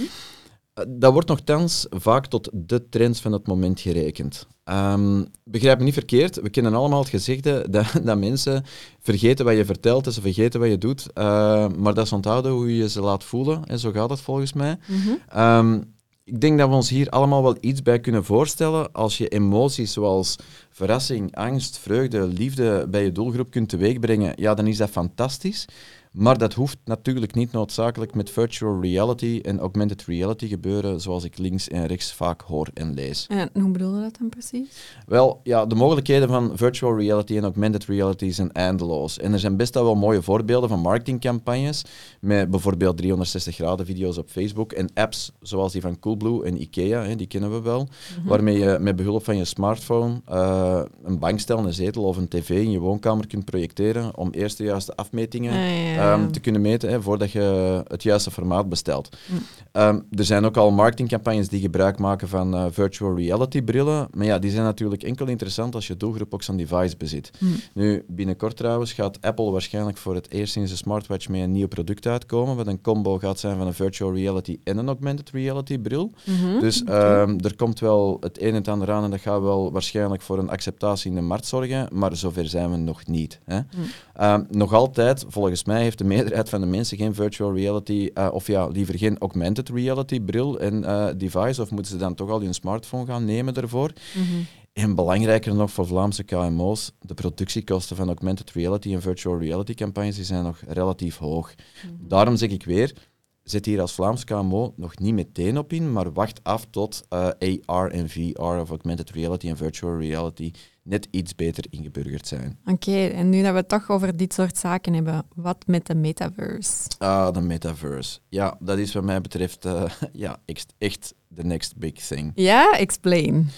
Dat 0.88 1.12
wordt 1.12 1.28
nogthans 1.28 1.86
vaak 1.90 2.26
tot 2.26 2.50
de 2.52 2.88
trends 2.88 3.20
van 3.20 3.32
het 3.32 3.46
moment 3.46 3.80
gerekend. 3.80 4.46
Um, 4.64 5.26
begrijp 5.44 5.78
me 5.78 5.84
niet 5.84 5.94
verkeerd, 5.94 6.40
we 6.40 6.50
kennen 6.50 6.74
allemaal 6.74 7.00
het 7.00 7.08
gezegde 7.08 7.66
dat, 7.70 8.00
dat 8.02 8.19
mensen 8.19 8.64
vergeten 9.00 9.44
wat 9.44 9.56
je 9.56 9.64
vertelt 9.64 10.06
en 10.06 10.12
ze 10.12 10.20
vergeten 10.20 10.60
wat 10.60 10.69
je 10.69 10.78
doet, 10.78 11.06
uh, 11.14 11.24
maar 11.69 11.94
dat 11.94 12.04
is 12.04 12.12
onthouden 12.12 12.52
hoe 12.52 12.76
je 12.76 12.88
ze 12.88 13.00
laat 13.00 13.24
voelen 13.24 13.64
en 13.64 13.78
zo 13.78 13.90
gaat 13.90 14.10
het 14.10 14.20
volgens 14.20 14.52
mij. 14.52 14.78
Mhm. 14.86 15.10
Ehm, 15.28 15.80
ik 16.24 16.40
denk 16.40 16.58
dat 16.58 16.69
we 16.69 16.74
ons 16.74 16.88
hier 16.88 17.08
allemaal 17.08 17.42
wel 17.42 17.56
iets 17.60 17.82
bij 17.82 18.00
kunnen 18.00 18.24
voorstellen 18.24 18.92
als 18.92 19.19
je 19.19 19.28
emoties 19.28 19.92
zoals 19.92 20.36
verrassing, 20.72 21.34
angst, 21.34 21.78
vreugde, 21.78 22.26
liefde 22.26 22.86
bij 22.88 23.04
je 23.04 23.12
doelgroep 23.12 23.50
kunt 23.50 23.69
teweegbrengen. 23.69 24.32
Ja, 24.36 24.54
dan 24.54 24.66
is 24.66 24.76
dat 24.76 24.90
fantastisch. 24.90 25.66
Maar 26.12 26.38
dat 26.38 26.54
hoeft 26.54 26.78
natuurlijk 26.84 27.34
niet 27.34 27.52
noodzakelijk 27.52 28.14
met 28.14 28.30
virtual 28.30 28.80
reality 28.80 29.40
en 29.42 29.58
augmented 29.58 30.04
reality 30.04 30.48
gebeuren, 30.48 31.00
zoals 31.00 31.24
ik 31.24 31.38
links 31.38 31.69
en 31.69 31.86
rechts 31.86 32.12
vaak 32.12 32.40
hoor 32.40 32.69
en 32.74 32.94
lees. 32.94 33.26
En 33.28 33.50
hoe 33.52 33.70
bedoel 33.70 33.96
je 33.96 34.02
dat 34.02 34.16
dan 34.19 34.28
precies? 34.28 34.69
Wel, 35.06 35.40
ja, 35.42 35.66
de 35.66 35.74
mogelijkheden 35.74 36.28
van 36.28 36.52
virtual 36.54 36.98
reality 36.98 37.36
en 37.36 37.42
augmented 37.42 37.84
reality 37.84 38.30
zijn 38.30 38.52
eindeloos. 38.52 39.19
En 39.19 39.32
er 39.32 39.38
zijn 39.38 39.56
best 39.56 39.74
wel 39.74 39.94
mooie 39.94 40.22
voorbeelden 40.22 40.69
van 40.69 40.80
marketingcampagnes, 40.80 41.84
met 42.20 42.50
bijvoorbeeld 42.50 42.96
360 42.96 43.54
graden 43.54 43.86
video's 43.86 44.19
op 44.19 44.28
Facebook 44.28 44.72
en 44.72 44.90
apps 44.94 45.32
zoals 45.40 45.72
die 45.72 45.80
van 45.80 45.98
Coolblue 45.98 46.44
en 46.44 46.60
IKEA, 46.60 47.02
hè, 47.02 47.16
die 47.16 47.26
kennen 47.26 47.52
we 47.52 47.60
wel, 47.60 47.88
mhm. 48.19 48.28
waarmee 48.28 48.58
je 48.58 48.76
met 48.80 48.96
behulp 48.96 49.24
van 49.24 49.36
je 49.36 49.44
smartphone 49.44 50.20
uh, 50.30 50.62
een 51.05 51.19
bankstel, 51.19 51.59
een 51.59 51.73
zetel 51.73 52.03
of 52.03 52.17
een 52.17 52.29
tv 52.29 52.51
in 52.51 52.70
je 52.70 52.79
woonkamer 52.79 53.27
kunt 53.27 53.44
projecteren 53.44 54.17
om 54.17 54.31
eerst 54.31 54.58
de 54.58 54.65
juiste 54.65 54.96
afmetingen 54.96 55.53
ah, 55.53 56.13
Ehm, 56.13 56.31
te 56.31 56.41
kunnen 56.41 56.60
meten 56.60 56.91
hè, 56.91 57.03
voordat 57.03 57.31
je 57.31 57.82
het 57.89 58.03
juiste 58.03 58.31
formaat 58.31 58.69
bestelt. 58.69 59.17
Mm. 59.27 59.39
Ehm, 59.72 60.01
er 60.10 60.25
zijn 60.25 60.44
ook 60.44 60.56
al 60.56 60.70
marketingcampagnes 60.70 61.48
die 61.48 61.60
gebruik 61.60 61.98
maken 61.98 62.29
van 62.29 62.55
uh, 62.55 62.65
virtual 62.70 63.17
reality 63.17 63.63
brillen, 63.63 64.08
maar 64.15 64.27
ja, 64.27 64.39
die 64.39 64.51
zijn 64.51 64.65
natuurlijk 64.65 65.03
enkel 65.03 65.27
interessant 65.27 65.75
als 65.75 65.86
je 65.86 65.96
doelgroep 65.96 66.34
ook 66.34 66.43
zo'n 66.43 66.56
device 66.56 66.96
bezit. 66.96 67.31
Mm. 67.39 67.55
Nu, 67.75 68.05
binnenkort 68.08 68.56
trouwens 68.56 68.93
gaat 68.93 69.20
Apple 69.20 69.51
waarschijnlijk 69.51 69.96
voor 69.96 70.15
het 70.15 70.31
eerst 70.31 70.56
in 70.56 70.67
zijn 70.67 70.79
smartwatch 70.79 71.29
met 71.29 71.41
een 71.41 71.53
nieuw 71.53 71.69
product 71.69 72.06
uitkomen, 72.06 72.56
wat 72.56 72.67
een 72.67 72.81
combo 72.81 73.19
gaat 73.19 73.39
zijn 73.39 73.56
van 73.56 73.67
een 73.67 73.75
virtual 73.75 74.15
reality 74.15 74.58
en 74.65 74.79
een 74.79 74.86
augmented 74.86 75.31
reality 75.31 75.79
bril. 75.79 76.10
Mhm. 76.25 76.60
Dus 76.60 76.84
ehm, 76.84 77.39
er 77.41 77.56
komt 77.56 77.81
wel 77.81 78.17
het 78.20 78.41
een 78.41 78.48
en 78.48 78.55
het 78.55 78.69
ander 78.69 78.91
aan 78.91 79.05
en 79.05 79.10
dat 79.10 79.20
gaat 79.20 79.41
wel 79.41 79.72
waarschijnlijk 79.72 80.22
voor 80.22 80.39
een 80.39 80.51
acceptatie 80.53 81.11
in 81.11 81.17
de 81.17 81.23
markt 81.23 81.47
zorgen, 81.47 81.89
maar 81.93 82.17
zover 82.17 82.49
zijn 82.49 82.71
we 82.71 82.77
nog 82.77 83.06
niet. 83.06 83.41
Hè. 83.44 83.61
Mm. 83.61 84.47
nog 84.51 84.73
altijd, 84.73 85.25
volgens 85.29 85.65
mij, 85.65 85.82
heeft 85.82 85.99
de 85.99 86.05
meerderheid 86.05 86.49
van 86.49 86.61
de 86.61 86.67
mensen 86.67 86.97
geen 86.97 87.15
virtual 87.15 87.55
reality, 87.55 88.11
uh, 88.15 88.29
of 88.32 88.47
ja, 88.47 88.67
liever 88.67 88.99
geen 88.99 89.19
augmented 89.19 89.69
reality 89.69 90.21
bril 90.21 90.61
en 90.61 90.82
uh, 90.82 91.09
device, 91.17 91.63
of 91.63 91.71
moeten 91.71 91.93
ze 91.93 91.99
dan 91.99 92.15
toch 92.15 92.31
al 92.31 92.41
hun 92.41 92.55
smartphone 92.55 93.06
gaan 93.06 93.25
nemen 93.25 93.55
daarvoor? 93.55 93.93
Mm 94.15 94.47
En 94.73 94.94
belangrijker 94.94 95.55
nog 95.55 95.71
voor 95.71 95.87
Vlaamse 95.87 96.23
KMO's, 96.23 96.93
de 97.01 97.15
productiekosten 97.15 97.97
van 97.97 98.06
augmented 98.06 98.51
reality 98.51 98.93
en 98.93 99.01
virtual 99.01 99.39
reality 99.39 99.75
campagnes 99.75 100.17
die 100.17 100.25
zijn 100.25 100.44
nog 100.44 100.61
relatief 100.67 101.17
hoog. 101.17 101.55
Mhm. 101.55 102.09
Daarom 102.09 102.37
zeg 102.37 102.51
ik 102.51 102.65
weer, 102.65 102.94
zet 103.43 103.67
hier 103.67 103.81
als 103.81 103.93
Vlaams 103.93 104.25
KMO 104.25 104.72
nog 104.77 104.99
niet 104.99 105.15
meteen 105.15 105.58
op 105.58 105.72
in, 105.72 105.93
maar 105.93 106.13
wacht 106.13 106.41
af 106.43 106.67
tot 106.70 107.03
uh, 107.11 107.31
eh, 107.39 107.58
AR 107.65 107.91
en 107.91 108.08
VR 108.08 108.41
of 108.41 108.70
augmented 108.70 109.11
reality 109.11 109.49
en 109.49 109.56
virtual 109.56 109.99
reality 109.99 110.51
net 110.82 111.08
iets 111.11 111.34
beter 111.34 111.65
ingeburgerd 111.70 112.27
zijn. 112.27 112.58
Oké, 112.65 113.06
en 113.06 113.29
nu 113.29 113.43
dat 113.43 113.51
we 113.51 113.56
het 113.56 113.69
toch 113.69 113.91
over 113.91 114.17
dit 114.17 114.32
soort 114.32 114.56
zaken 114.58 114.94
hebben, 114.94 115.27
wat 115.34 115.65
met 115.67 115.87
de 115.87 115.94
metaverse? 115.94 116.89
Ah, 116.99 117.32
de 117.32 117.41
metaverse. 117.41 118.19
Ja, 118.29 118.56
dat 118.61 118.79
is 118.79 118.93
wat 118.93 119.05
mij 119.05 119.20
betreft 119.20 119.67
uh, 119.67 119.84
ja, 120.13 120.37
echt 120.79 121.15
de 121.29 121.44
next 121.44 121.77
big 121.77 121.93
thing. 121.93 122.32
Ja, 122.34 122.79
explain. 122.79 123.49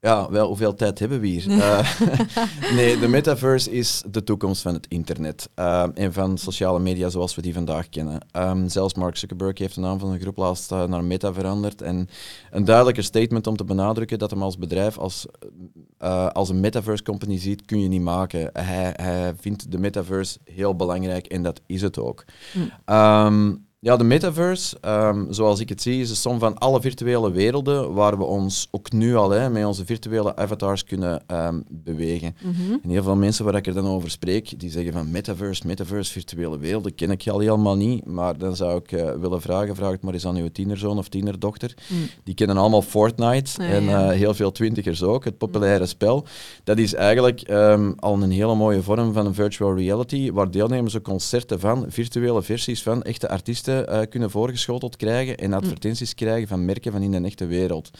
Ja, 0.00 0.30
wel, 0.30 0.46
hoeveel 0.46 0.74
tijd 0.74 0.98
hebben 0.98 1.20
we 1.20 1.26
hier? 1.26 1.44
Eh, 1.66 2.00
nee, 2.76 2.98
de 2.98 3.08
metaverse 3.08 3.70
is 3.70 4.02
de 4.10 4.24
toekomst 4.24 4.62
van 4.62 4.74
het 4.74 4.86
internet 4.88 5.48
uh, 5.56 5.86
en 5.94 6.12
van 6.12 6.38
sociale 6.38 6.78
media 6.78 7.08
zoals 7.08 7.34
we 7.34 7.42
die 7.42 7.54
vandaag 7.54 7.88
kennen. 7.88 8.26
Um, 8.32 8.68
zelfs 8.68 8.94
Mark 8.94 9.16
Zuckerberg 9.16 9.58
heeft 9.58 9.74
de 9.74 9.80
naam 9.80 9.98
van 9.98 10.10
een 10.10 10.20
groep 10.20 10.36
laatst 10.36 10.72
uh, 10.72 10.84
naar 10.84 11.04
Meta 11.04 11.32
veranderd. 11.32 11.82
En 11.82 12.08
een 12.50 12.64
duidelijker 12.64 13.04
statement 13.04 13.46
om 13.46 13.56
te 13.56 13.64
benadrukken 13.64 14.18
dat 14.18 14.30
hem 14.30 14.42
als 14.42 14.58
bedrijf 14.58 14.98
als, 14.98 15.26
als 16.32 16.48
een 16.48 16.60
metaverse 16.60 17.02
company 17.02 17.38
ziet, 17.38 17.64
kun 17.64 17.80
je 17.80 17.88
niet 17.88 18.02
maken. 18.02 18.50
Hij, 18.52 18.92
hij 18.96 19.34
vindt 19.40 19.70
de 19.70 19.78
metaverse 19.78 20.38
heel 20.44 20.76
belangrijk 20.76 21.26
en 21.26 21.42
dat 21.42 21.60
is 21.66 21.82
het 21.82 21.98
ook. 21.98 22.24
Hm. 22.52 22.94
Um, 22.94 23.65
ja, 23.78 23.96
de 23.96 24.04
metaverse, 24.04 24.76
um, 24.86 25.26
zoals 25.32 25.60
ik 25.60 25.68
het 25.68 25.82
zie, 25.82 26.00
is 26.00 26.08
de 26.08 26.14
som 26.14 26.38
van 26.38 26.58
alle 26.58 26.80
virtuele 26.80 27.30
werelden 27.30 27.92
waar 27.92 28.18
we 28.18 28.24
ons 28.24 28.68
ook 28.70 28.92
nu 28.92 29.16
al 29.16 29.30
hè, 29.30 29.50
met 29.50 29.64
onze 29.64 29.84
virtuele 29.84 30.36
avatars 30.36 30.84
kunnen 30.84 31.22
um, 31.26 31.64
bewegen. 31.68 32.36
Mm 32.42 32.52
-hmm. 32.52 32.80
En 32.82 32.90
heel 32.90 33.02
veel 33.02 33.16
mensen 33.16 33.44
waar 33.44 33.54
ik 33.54 33.66
er 33.66 33.74
dan 33.74 33.86
over 33.86 34.10
spreek, 34.10 34.60
die 34.60 34.70
zeggen 34.70 34.92
van 34.92 35.10
metaverse, 35.10 35.66
metaverse, 35.66 36.12
virtuele 36.12 36.58
werelden, 36.58 36.94
ken 36.94 37.10
ik 37.10 37.28
al 37.28 37.38
helemaal 37.38 37.76
niet. 37.76 38.06
Maar 38.06 38.38
dan 38.38 38.56
zou 38.56 38.78
ik 38.78 38.92
uh, 38.92 39.10
willen 39.10 39.40
vragen, 39.40 39.76
vraag 39.76 39.90
het 39.90 40.02
maar 40.02 40.14
eens 40.14 40.26
aan 40.26 40.36
uw 40.36 40.50
tienerzoon 40.52 40.98
of 40.98 41.08
tienerdochter. 41.08 41.74
Mm. 41.88 41.98
Die 42.24 42.34
kennen 42.34 42.56
allemaal 42.56 42.82
Fortnite 42.82 43.62
ah, 43.62 43.70
en 43.70 43.84
uh, 43.84 44.08
heel 44.08 44.34
veel 44.34 44.52
twintigers 44.52 45.02
ook, 45.02 45.24
het 45.24 45.38
populaire 45.38 45.80
mm. 45.80 45.86
spel. 45.86 46.26
Dat 46.64 46.78
is 46.78 46.94
eigenlijk 46.94 47.48
um, 47.50 47.94
al 47.96 48.22
een 48.22 48.30
hele 48.30 48.54
mooie 48.54 48.82
vorm 48.82 49.12
van 49.12 49.26
een 49.26 49.34
virtual 49.34 49.76
reality, 49.76 50.32
waar 50.32 50.50
deelnemers 50.50 50.96
ook 50.96 51.04
concerten 51.04 51.60
van, 51.60 51.84
virtuele 51.88 52.42
versies 52.42 52.82
van 52.82 53.02
echte 53.02 53.28
artiesten 53.28 53.75
uh, 53.84 54.00
kunnen 54.08 54.30
voorgeschoteld 54.30 54.96
krijgen 54.96 55.36
en 55.36 55.52
advertenties 55.52 56.14
krijgen 56.14 56.48
van 56.48 56.64
merken 56.64 56.92
van 56.92 57.02
in 57.02 57.10
de 57.10 57.20
echte 57.20 57.46
wereld. 57.46 57.90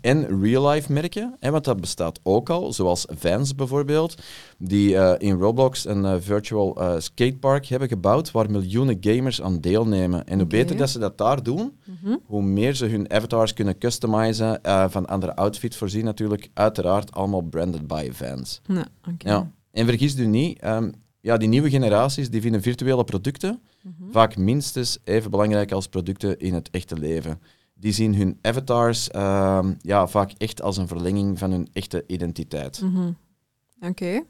En 0.00 0.42
real-life 0.42 0.92
merken, 0.92 1.36
hè, 1.40 1.50
want 1.50 1.64
dat 1.64 1.80
bestaat 1.80 2.20
ook 2.22 2.50
al, 2.50 2.72
zoals 2.72 3.06
Vans 3.10 3.54
bijvoorbeeld, 3.54 4.14
die 4.58 4.90
uh, 4.90 5.12
in 5.18 5.38
Roblox 5.38 5.86
een 5.86 6.04
uh, 6.04 6.14
virtual 6.18 6.78
skatepark 6.98 7.66
hebben 7.66 7.88
gebouwd 7.88 8.30
waar 8.30 8.50
miljoenen 8.50 8.96
gamers 9.00 9.42
aan 9.42 9.60
deelnemen. 9.60 10.26
En 10.26 10.34
hoe 10.34 10.44
okay. 10.44 10.60
beter 10.60 10.76
dat 10.76 10.90
ze 10.90 10.98
dat 10.98 11.18
daar 11.18 11.42
doen, 11.42 11.72
mm 11.84 11.98
-hmm. 12.02 12.20
hoe 12.24 12.42
meer 12.42 12.74
ze 12.74 12.86
hun 12.86 13.10
avatars 13.10 13.52
kunnen 13.52 13.78
customizen, 13.78 14.60
van 14.88 15.06
andere 15.06 15.36
outfits 15.36 15.76
voorzien 15.76 16.04
natuurlijk, 16.04 16.50
uiteraard 16.54 17.12
allemaal 17.12 17.42
branded 17.42 17.86
by 17.86 18.08
Vans. 18.12 18.60
Ja, 18.66 18.86
okay. 19.00 19.32
ja. 19.32 19.50
En 19.72 19.86
vergis 19.86 20.18
u 20.18 20.26
niet, 20.26 20.64
um, 20.64 20.92
ja, 21.26 21.36
die 21.36 21.48
nieuwe 21.48 21.70
generaties 21.70 22.30
die 22.30 22.40
vinden 22.40 22.62
virtuele 22.62 23.04
producten 23.04 23.60
mm-hmm. 23.82 24.12
vaak 24.12 24.36
minstens 24.36 24.98
even 25.04 25.30
belangrijk 25.30 25.72
als 25.72 25.88
producten 25.88 26.38
in 26.38 26.54
het 26.54 26.70
echte 26.70 26.98
leven. 26.98 27.40
Die 27.74 27.92
zien 27.92 28.14
hun 28.14 28.38
avatars 28.42 29.08
uh, 29.16 29.66
ja, 29.80 30.06
vaak 30.06 30.32
echt 30.38 30.62
als 30.62 30.76
een 30.76 30.88
verlenging 30.88 31.38
van 31.38 31.50
hun 31.50 31.68
echte 31.72 32.04
identiteit. 32.06 32.80
Mm-hmm. 32.80 33.16
Oké. 33.76 33.86
Okay. 33.88 34.24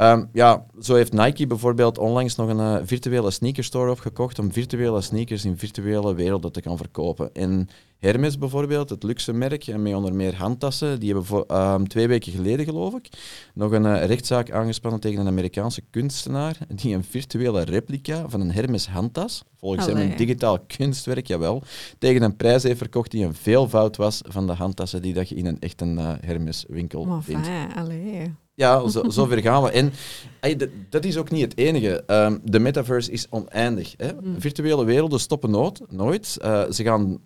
Um, 0.00 0.28
ja, 0.32 0.66
zo 0.80 0.94
heeft 0.94 1.12
Nike 1.12 1.46
bijvoorbeeld 1.46 1.98
onlangs 1.98 2.36
nog 2.36 2.48
een 2.48 2.58
uh, 2.58 2.76
virtuele 2.82 3.30
sneakerstore 3.30 3.90
opgekocht 3.90 4.38
om 4.38 4.52
virtuele 4.52 5.00
sneakers 5.00 5.44
in 5.44 5.58
virtuele 5.58 6.14
werelden 6.14 6.52
te 6.52 6.62
gaan 6.62 6.76
verkopen. 6.76 7.34
En 7.34 7.68
Hermes 7.98 8.38
bijvoorbeeld, 8.38 8.90
het 8.90 9.02
luxe 9.02 9.32
merk, 9.32 9.66
en 9.66 9.82
met 9.82 9.94
onder 9.94 10.14
meer 10.14 10.34
handtassen, 10.34 11.00
die 11.00 11.08
hebben 11.08 11.26
voor, 11.26 11.44
um, 11.52 11.88
twee 11.88 12.08
weken 12.08 12.32
geleden, 12.32 12.64
geloof 12.64 12.94
ik, 12.94 13.08
nog 13.54 13.72
een 13.72 13.84
uh, 13.84 14.04
rechtszaak 14.04 14.50
aangespannen 14.50 15.00
tegen 15.00 15.20
een 15.20 15.26
Amerikaanse 15.26 15.82
kunstenaar 15.90 16.58
die 16.74 16.94
een 16.94 17.04
virtuele 17.04 17.62
replica 17.62 18.28
van 18.28 18.40
een 18.40 18.52
Hermes 18.52 18.88
handtas, 18.88 19.44
volgens 19.56 19.86
hem 19.86 19.96
een 19.96 20.16
digitaal 20.16 20.58
kunstwerk, 20.76 21.26
jawel, 21.26 21.62
tegen 21.98 22.22
een 22.22 22.36
prijs 22.36 22.62
heeft 22.62 22.78
verkocht 22.78 23.10
die 23.10 23.24
een 23.24 23.34
veelvoud 23.34 23.96
was 23.96 24.20
van 24.26 24.46
de 24.46 24.52
handtassen 24.52 25.02
die 25.02 25.14
dat 25.14 25.28
je 25.28 25.34
in 25.34 25.46
een 25.46 25.60
echte 25.60 25.84
uh, 25.84 26.12
Hermes 26.20 26.64
winkel 26.68 27.20
vindt. 27.22 27.46
Fijn, 27.46 27.74
allee. 27.74 28.34
Ja, 28.58 28.88
zo, 28.88 29.10
zo 29.10 29.24
ver 29.24 29.42
gaan 29.42 29.62
we. 29.62 29.70
En 29.70 29.92
hey, 30.40 30.56
dat, 30.56 30.68
dat 30.88 31.04
is 31.04 31.16
ook 31.16 31.30
niet 31.30 31.42
het 31.42 31.58
enige. 31.58 32.02
Um, 32.06 32.40
de 32.44 32.58
metaverse 32.58 33.10
is 33.10 33.26
oneindig. 33.30 33.94
Hè? 33.96 34.12
Mm. 34.12 34.40
Virtuele 34.40 34.84
werelden 34.84 35.20
stoppen 35.20 35.50
nooit. 35.50 35.80
nooit. 35.90 36.38
Uh, 36.42 36.70
ze 36.70 36.82
gaan 36.82 37.20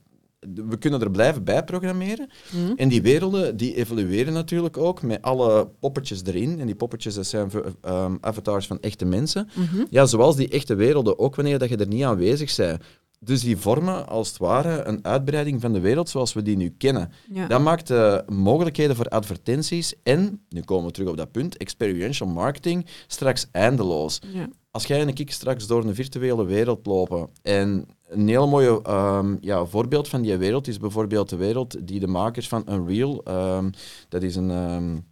we 0.55 0.79
kunnen 0.79 1.01
er 1.01 1.11
blijven 1.11 1.45
bij 1.45 1.65
programmeren. 1.65 2.29
Mm. 2.51 2.73
En 2.77 2.89
die 2.89 3.03
werelden 3.03 3.57
die 3.57 3.75
evolueren 3.75 4.33
natuurlijk 4.33 4.77
ook 4.77 5.03
met 5.03 5.23
alle 5.23 5.69
poppetjes 5.81 6.23
erin. 6.25 6.61
En 6.61 6.67
die 6.67 6.75
poppetjes 6.75 7.15
dat 7.15 7.27
zijn 7.27 7.51
um, 7.89 8.19
avatars 8.21 8.67
van 8.67 8.81
echte 8.81 9.05
mensen. 9.05 9.49
Mm 9.55 9.65
-hmm. 9.65 9.87
Ja, 9.91 10.07
zoals 10.07 10.37
die 10.37 10.49
echte 10.49 10.75
werelden, 10.75 11.19
ook 11.19 11.37
wanneer 11.37 11.59
dat 11.59 11.69
je 11.69 11.77
er 11.77 11.87
niet 11.87 12.05
aanwezig 12.05 12.57
bent. 12.57 12.83
Dus 13.25 13.41
die 13.41 13.57
vormen 13.57 14.09
als 14.09 14.29
het 14.29 14.37
ware 14.37 14.83
een 14.83 15.05
uitbreiding 15.05 15.61
van 15.61 15.73
de 15.73 15.81
wereld 15.81 16.09
zoals 16.09 16.33
we 16.33 16.43
die 16.43 16.57
nu 16.57 16.75
kennen. 16.79 17.13
Ja. 17.33 17.47
Dat 17.47 17.61
maakt 17.61 17.87
de 17.87 18.25
mogelijkheden 18.29 18.97
voor 18.97 19.09
advertenties 19.09 19.95
en, 20.03 20.41
nu 20.49 20.61
komen 20.61 20.87
we 20.87 20.93
terug 20.93 21.09
op 21.09 21.17
dat 21.17 21.33
punt, 21.33 21.57
experiential 21.57 22.29
marketing 22.29 22.87
straks 23.07 23.47
eindeloos. 23.51 24.21
Ja. 24.33 24.49
Als 24.71 24.85
jij 24.85 25.01
en 25.01 25.09
ik 25.09 25.33
straks 25.33 25.67
door 25.67 25.85
een 25.85 25.95
virtuele 25.95 26.45
wereld 26.45 26.87
lopen 26.87 27.29
en 27.43 27.87
een 28.09 28.29
heel 28.29 28.49
mooi 28.49 28.69
um, 28.89 29.39
ja, 29.41 29.65
voorbeeld 29.65 30.09
van 30.09 30.23
die 30.23 30.37
wereld 30.37 30.69
is 30.69 30.79
bijvoorbeeld 30.79 31.29
de 31.29 31.37
wereld 31.37 31.87
die 31.87 32.01
de 32.01 32.07
makers 32.07 32.49
van 32.49 32.65
Unreal, 32.71 33.23
um, 33.29 33.71
dat 34.09 34.23
is 34.23 34.37
een, 34.37 34.51
um, 34.51 35.05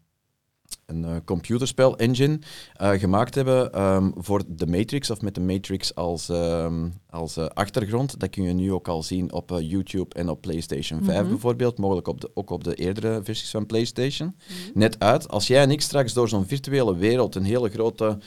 een 0.91 1.03
uh, 1.03 1.17
computerspel-engine, 1.25 2.39
uh, 2.83 2.91
gemaakt 2.91 3.35
hebben 3.35 3.83
um, 3.83 4.13
voor 4.17 4.43
de 4.49 4.67
Matrix, 4.67 5.11
of 5.11 5.21
met 5.21 5.35
de 5.35 5.41
Matrix 5.41 5.95
als, 5.95 6.31
als 7.11 7.37
uh, 7.37 7.47
achtergrond. 7.47 8.21
Dat 8.21 8.31
kun 8.31 8.43
je 8.43 8.53
nu 8.53 8.73
ook 8.73 8.89
al 8.89 9.03
zien 9.03 9.33
op 9.33 9.59
YouTube 9.61 10.15
en 10.15 10.29
op 10.29 10.41
PlayStation 10.41 11.05
5 11.05 11.21
Mhm. 11.21 11.29
bijvoorbeeld, 11.29 11.79
mogelijk 11.79 12.09
op 12.09 12.21
de, 12.21 12.31
ook 12.35 12.51
op 12.51 12.65
de 12.65 12.75
eerdere 12.75 13.21
versies 13.23 13.51
van 13.51 13.67
PlayStation. 13.67 14.37
Net 14.75 14.99
uit, 14.99 15.29
als 15.29 15.47
jij 15.47 15.63
en 15.63 15.71
ik 15.71 15.81
straks 15.81 16.13
door 16.13 16.29
zo'n 16.29 16.47
virtuele 16.47 16.97
wereld 16.97 17.35
een 17.35 17.45
hele 17.45 17.69
grote 17.69 18.19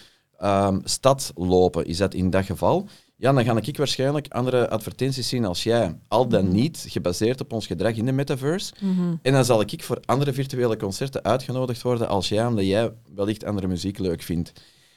stad 0.84 1.32
lopen, 1.36 1.86
is 1.86 1.98
dat 1.98 2.13
in 2.13 2.29
dat 2.29 2.46
geval 2.46 2.88
ja, 3.15 3.34
dan 3.34 3.46
ga 3.46 3.60
ik 3.62 3.77
waarschijnlijk 3.77 4.27
andere 4.27 4.70
advertenties 4.70 5.29
zien 5.29 5.46
als 5.46 5.63
jij. 5.63 5.96
Al 6.08 6.27
dan 6.27 6.51
niet 6.51 6.86
gebaseerd 6.89 7.41
op 7.41 7.53
ons 7.53 7.67
gedrag 7.67 7.96
in 7.96 8.05
de 8.05 8.12
metaverse. 8.12 8.74
Mhm. 8.79 9.15
En 9.22 9.34
dan 9.34 9.46
zal 9.46 9.62
ik 9.62 9.84
voor 9.84 10.00
andere 10.05 10.34
virtuele 10.34 10.77
concerten 10.77 11.24
uitgenodigd 11.24 11.82
worden 11.82 12.08
als 12.08 12.29
jij, 12.29 12.46
omdat 12.46 12.65
jij 12.65 12.91
wellicht 13.15 13.46
andere 13.46 13.67
muziek 13.67 13.98
leuk 13.98 14.22
vindt. 14.22 14.53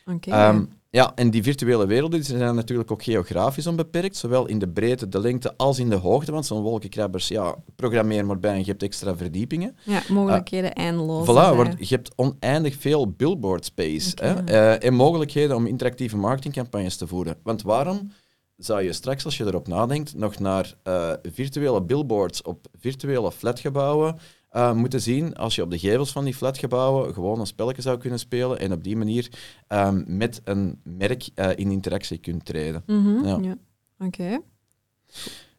Okay. 0.06 0.48
Um, 0.48 0.68
ja, 0.90 1.12
en 1.14 1.30
die 1.30 1.42
virtuele 1.42 1.86
werelden 1.86 2.24
zijn 2.24 2.54
natuurlijk 2.54 2.90
ook 2.90 3.02
geografisch 3.02 3.66
onbeperkt, 3.66 4.16
zowel 4.16 4.46
in 4.46 4.58
de 4.58 4.68
breedte, 4.68 5.08
de 5.08 5.20
lengte 5.20 5.56
als 5.56 5.78
in 5.78 5.90
de 5.90 5.96
hoogte. 5.96 6.32
Want 6.32 6.46
zo'n 6.46 6.62
wolkenkrabbers, 6.62 7.28
ja, 7.28 7.56
programmeer 7.76 8.26
maar 8.26 8.38
bij 8.38 8.52
en 8.52 8.58
je 8.58 8.64
hebt 8.64 8.82
extra 8.82 9.16
verdiepingen. 9.16 9.76
Ja, 9.82 10.02
mogelijkheden 10.08 10.70
uh, 10.78 10.84
eindeloos. 10.84 11.26
Voilà, 11.26 11.54
wordt, 11.54 11.88
je 11.88 11.94
hebt 11.94 12.12
oneindig 12.16 12.76
veel 12.76 13.10
billboard 13.10 13.64
space 13.64 14.12
Okay. 14.12 14.28
hè, 14.28 14.42
uh, 14.50 14.86
en 14.88 14.94
mogelijkheden 14.94 15.56
om 15.56 15.66
interactieve 15.66 16.16
marketingcampagnes 16.16 16.96
te 16.96 17.06
voeren. 17.06 17.36
Want 17.42 17.62
waarom 17.62 18.10
zou 18.56 18.82
je 18.82 18.92
straks, 18.92 19.24
als 19.24 19.36
je 19.36 19.44
erop 19.44 19.68
nadenkt, 19.68 20.14
nog 20.14 20.38
naar 20.38 20.74
uh, 20.84 21.12
virtuele 21.22 21.82
billboards 21.82 22.42
op 22.42 22.66
virtuele 22.78 23.32
flatgebouwen 23.32 24.18
uh, 24.56 24.72
moeten 24.72 25.00
zien 25.00 25.34
als 25.34 25.54
je 25.54 25.62
op 25.62 25.70
de 25.70 25.78
gevels 25.78 26.12
van 26.12 26.24
die 26.24 26.34
flatgebouwen 26.34 27.14
gewoon 27.14 27.40
een 27.40 27.46
spelletje 27.46 27.82
zou 27.82 27.98
kunnen 27.98 28.18
spelen 28.18 28.58
en 28.58 28.72
op 28.72 28.84
die 28.84 28.96
manier 28.96 29.30
um, 29.68 30.04
met 30.06 30.40
een 30.44 30.80
merk 30.82 31.28
uh, 31.34 31.50
in 31.54 31.70
interactie 31.70 32.18
kunt 32.18 32.44
treden. 32.44 32.82
Mm 32.86 33.04
-hmm, 33.04 33.24
ja. 33.24 33.38
ja. 33.42 33.56
Oké. 33.98 34.22
Okay. 34.22 34.40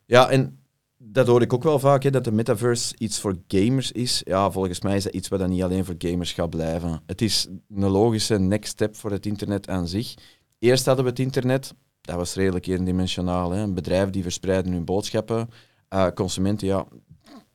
Ja, 0.05 0.29
en 0.29 0.59
dat 0.97 1.27
hoor 1.27 1.41
ik 1.41 1.53
ook 1.53 1.63
wel 1.63 1.79
vaak, 1.79 2.03
hè, 2.03 2.09
dat 2.09 2.23
de 2.23 2.31
metaverse 2.31 2.95
iets 2.97 3.19
voor 3.19 3.37
gamers 3.47 3.91
is. 3.91 4.21
Ja, 4.23 4.51
volgens 4.51 4.81
mij 4.81 4.95
is 4.95 5.03
dat 5.03 5.13
iets 5.13 5.27
wat 5.27 5.39
dan 5.39 5.49
niet 5.49 5.63
alleen 5.63 5.85
voor 5.85 5.95
gamers 5.97 6.33
gaat 6.33 6.49
blijven. 6.49 7.01
Het 7.05 7.21
is 7.21 7.47
een 7.69 7.89
logische 7.89 8.39
next 8.39 8.71
step 8.71 8.95
voor 8.95 9.11
het 9.11 9.25
internet 9.25 9.69
aan 9.69 9.87
zich. 9.87 10.13
Eerst 10.59 10.85
hadden 10.85 11.03
we 11.03 11.09
het 11.09 11.19
internet, 11.19 11.73
dat 12.01 12.15
was 12.15 12.35
redelijk 12.35 12.67
eendimensionaal. 12.67 13.51
Hè. 13.51 13.61
Een 13.61 13.73
bedrijf 13.73 14.09
die 14.09 14.23
verspreiden 14.23 14.71
hun 14.71 14.85
boodschappen. 14.85 15.49
Uh, 15.93 16.07
consumenten, 16.07 16.67
ja, 16.67 16.85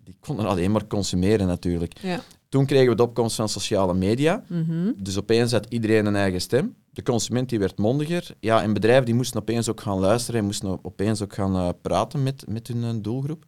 die 0.05 0.17
konden 0.21 0.47
alleen 0.47 0.71
maar 0.71 0.87
consumeren 0.87 1.47
natuurlijk. 1.47 1.99
Ja. 2.01 2.21
Toen 2.49 2.67
kregen 2.67 2.89
we 2.89 2.95
de 2.95 3.03
opkomst 3.03 3.37
van 3.37 3.49
sociale 3.49 3.95
media. 3.95 4.45
Mm 4.49 4.65
-hmm. 4.65 4.95
Dus 4.97 5.19
opeens 5.19 5.53
had 5.53 5.67
iedereen 5.69 6.07
een 6.07 6.17
eigen 6.17 6.41
stem. 6.41 6.75
De 6.91 7.03
consument 7.03 7.49
die 7.49 7.59
werd 7.59 7.79
mondiger. 7.79 8.31
Ja, 8.41 8.63
en 8.63 8.73
bedrijven 8.73 9.05
die 9.05 9.15
moesten 9.15 9.41
opeens 9.41 9.69
ook 9.69 9.81
gaan 9.81 9.99
luisteren 9.99 10.41
en 10.41 10.47
moesten 10.47 10.85
opeens 10.85 11.23
ook 11.23 11.35
gaan 11.35 11.57
uh, 11.57 11.69
praten 11.83 12.23
met, 12.23 12.45
met 12.49 12.67
hun 12.69 12.83
uh, 12.83 12.91
doelgroep. 13.03 13.45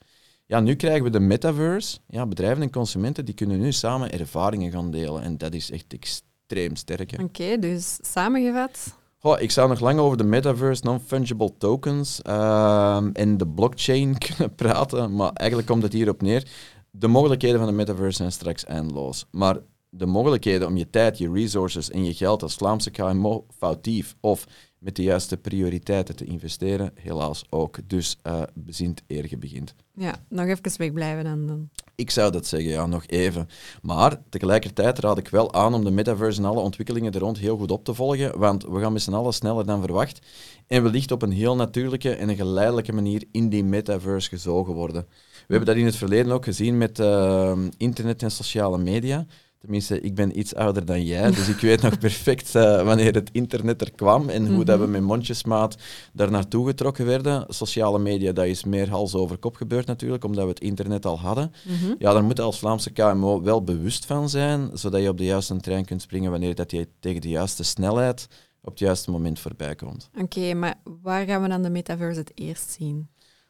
Ja, 0.47 0.61
nu 0.61 0.75
krijgen 0.75 1.05
we 1.05 1.11
de 1.11 1.21
metaverse. 1.21 1.99
Ja, 2.09 2.27
bedrijven 2.27 2.63
en 2.63 2.71
consumenten 2.71 3.25
die 3.25 3.35
kunnen 3.35 3.61
nu 3.61 3.73
samen 3.73 4.13
ervaringen 4.13 4.73
gaan 4.73 4.91
delen. 4.91 5.23
En 5.23 5.39
dat 5.39 5.55
is 5.55 5.71
echt 5.71 5.93
extreem 5.93 6.77
sterk. 6.77 7.13
Oké, 7.13 7.23
okay, 7.23 7.59
dus 7.59 7.99
samengevat... 8.03 9.03
Ik 9.33 9.51
zou 9.51 9.69
nog 9.69 9.81
lang 9.81 9.99
over 9.99 10.17
de 10.17 10.25
metaverse, 10.25 10.85
non-fungible 10.85 11.57
tokens 11.59 12.21
uh, 12.27 12.97
en 13.13 13.37
de 13.37 13.49
blockchain 13.49 14.19
kunnen 14.27 14.55
praten, 14.55 15.15
maar 15.15 15.33
eigenlijk 15.33 15.69
komt 15.69 15.83
het 15.83 15.93
hierop 15.93 16.23
neer. 16.23 16.49
De 16.91 17.09
mogelijkheden 17.09 17.59
van 17.59 17.69
de 17.69 17.75
metaverse 17.75 18.17
zijn 18.17 18.33
straks 18.33 18.65
eindeloos. 18.65 19.27
Maar 19.31 19.59
de 19.89 20.07
mogelijkheden 20.07 20.69
om 20.69 20.77
je 20.77 20.91
tijd, 20.91 21.19
je 21.19 21.33
resources 21.33 21.91
en 21.91 22.05
je 22.05 22.15
geld 22.15 22.43
als 22.43 22.55
Vlaamse 22.55 22.91
KMO 22.91 23.47
foutief 23.59 24.17
of 24.21 24.47
met 24.85 24.97
de 24.97 25.03
juiste 25.03 25.37
prioriteiten 25.37 26.17
te 26.17 26.25
investeren, 26.25 26.93
helaas 26.95 27.45
ook. 27.51 27.79
Dus 27.87 28.19
uh, 28.27 28.43
bezint 28.55 29.03
eer 29.07 29.27
je 29.29 29.37
begint. 29.37 29.75
Ja, 29.95 30.15
nog 30.29 30.47
even 30.47 30.79
wegblijven 30.79 31.25
dan. 31.25 31.47
dan. 31.47 31.69
Ik 31.95 32.11
zou 32.11 32.33
dat 32.33 32.47
zeggen, 32.47 32.71
ja, 32.71 32.87
nog 32.87 33.07
even. 33.07 33.49
Maar 33.83 34.17
tegelijkertijd 34.29 34.99
raad 34.99 35.19
ik 35.19 35.29
wel 35.29 35.55
aan 35.55 35.75
om 35.75 35.85
de 35.85 35.91
metaverse 35.91 36.41
en 36.41 36.47
alle 36.47 36.61
ontwikkelingen 36.61 37.13
er 37.13 37.21
rond 37.21 37.39
heel 37.39 37.57
goed 37.57 37.71
op 37.71 37.85
te 37.85 37.95
volgen, 37.95 38.39
want 38.39 38.65
we 38.65 38.81
gaan 38.81 38.93
met 38.93 39.03
z'n 39.03 39.13
allen 39.13 39.35
sneller 39.35 39.67
dan 39.67 39.81
verwacht 39.81 40.19
en 40.67 40.83
wellicht 40.83 41.11
op 41.11 41.23
een 41.23 41.33
heel 41.33 41.57
natuurlijke 41.57 42.15
en 42.15 42.29
een 42.29 42.37
geleidelijke 42.37 42.93
manier 42.93 43.25
in 43.31 43.49
die 43.49 43.65
metaverse 43.65 44.29
gezogen 44.29 44.75
worden. 44.75 45.07
We 45.47 45.55
hebben 45.55 45.67
dat 45.67 45.77
in 45.77 45.85
het 45.85 45.97
verleden 45.97 46.33
ook 46.33 46.45
gezien 46.45 46.79
met 46.79 46.99
uh, 46.99 47.59
internet 47.77 48.23
en 48.23 48.31
sociale 48.31 48.79
media. 48.79 49.27
Tenminste, 49.65 50.01
ik 50.01 50.15
ben 50.15 50.39
iets 50.39 50.55
ouder 50.55 50.85
dan 50.85 51.05
jij, 51.05 51.31
dus 51.31 51.49
ik 51.49 51.61
weet 51.61 51.83
nog 51.83 51.99
perfect 51.99 52.55
uh, 52.55 52.83
wanneer 52.83 53.15
het 53.15 53.31
internet 53.33 53.81
er 53.81 53.93
kwam 53.93 54.29
en 54.29 54.55
hoe 54.55 54.65
dat 54.65 54.79
we 54.79 54.83
mhm. 54.83 54.93
met 54.93 55.03
mondjesmaat 55.03 55.77
daar 56.13 56.31
naartoe 56.31 56.67
getrokken 56.67 57.07
werden. 57.07 57.45
Sociale 57.49 57.99
media, 57.99 58.33
dat 58.33 58.45
is 58.45 58.65
meer 58.65 58.91
hals 58.91 59.15
over 59.15 59.39
kop 59.39 59.57
gebeurd 59.57 59.87
natuurlijk, 59.87 60.25
omdat 60.25 60.45
we 60.45 60.51
het 60.51 60.61
internet 60.61 61.07
al 61.07 61.19
hadden. 61.19 61.53
Mhm. 61.63 61.95
Ja, 61.99 62.13
daar 62.13 62.25
moet 62.25 62.37
je 62.37 62.43
als 62.43 62.59
Vlaamse 62.59 62.91
KMO 62.91 63.43
wel 63.43 63.63
bewust 63.63 64.07
van 64.07 64.29
zijn, 64.29 64.71
zodat 64.73 65.03
je 65.03 65.09
op 65.09 65.19
de 65.19 65.25
juiste 65.25 65.57
trein 65.57 65.85
kunt 65.85 66.03
springen 66.03 66.31
wanneer 66.31 66.55
dat 66.55 66.71
je 66.71 66.89
tegen 67.01 67.21
de 67.21 67.29
juiste 67.29 67.63
snelheid 67.63 68.29
op 68.63 68.71
het 68.71 68.79
juiste 68.79 69.11
moment 69.11 69.39
voorbij 69.39 69.75
komt. 69.75 70.11
Oké, 70.21 70.55
maar 70.55 70.75
waar 71.03 71.27
gaan 71.27 71.43
we 71.43 71.49
dan 71.49 71.63
de 71.63 71.71
metaverse 71.71 72.21
het 72.21 72.33
eerst 72.35 72.71
zien? 72.71 73.09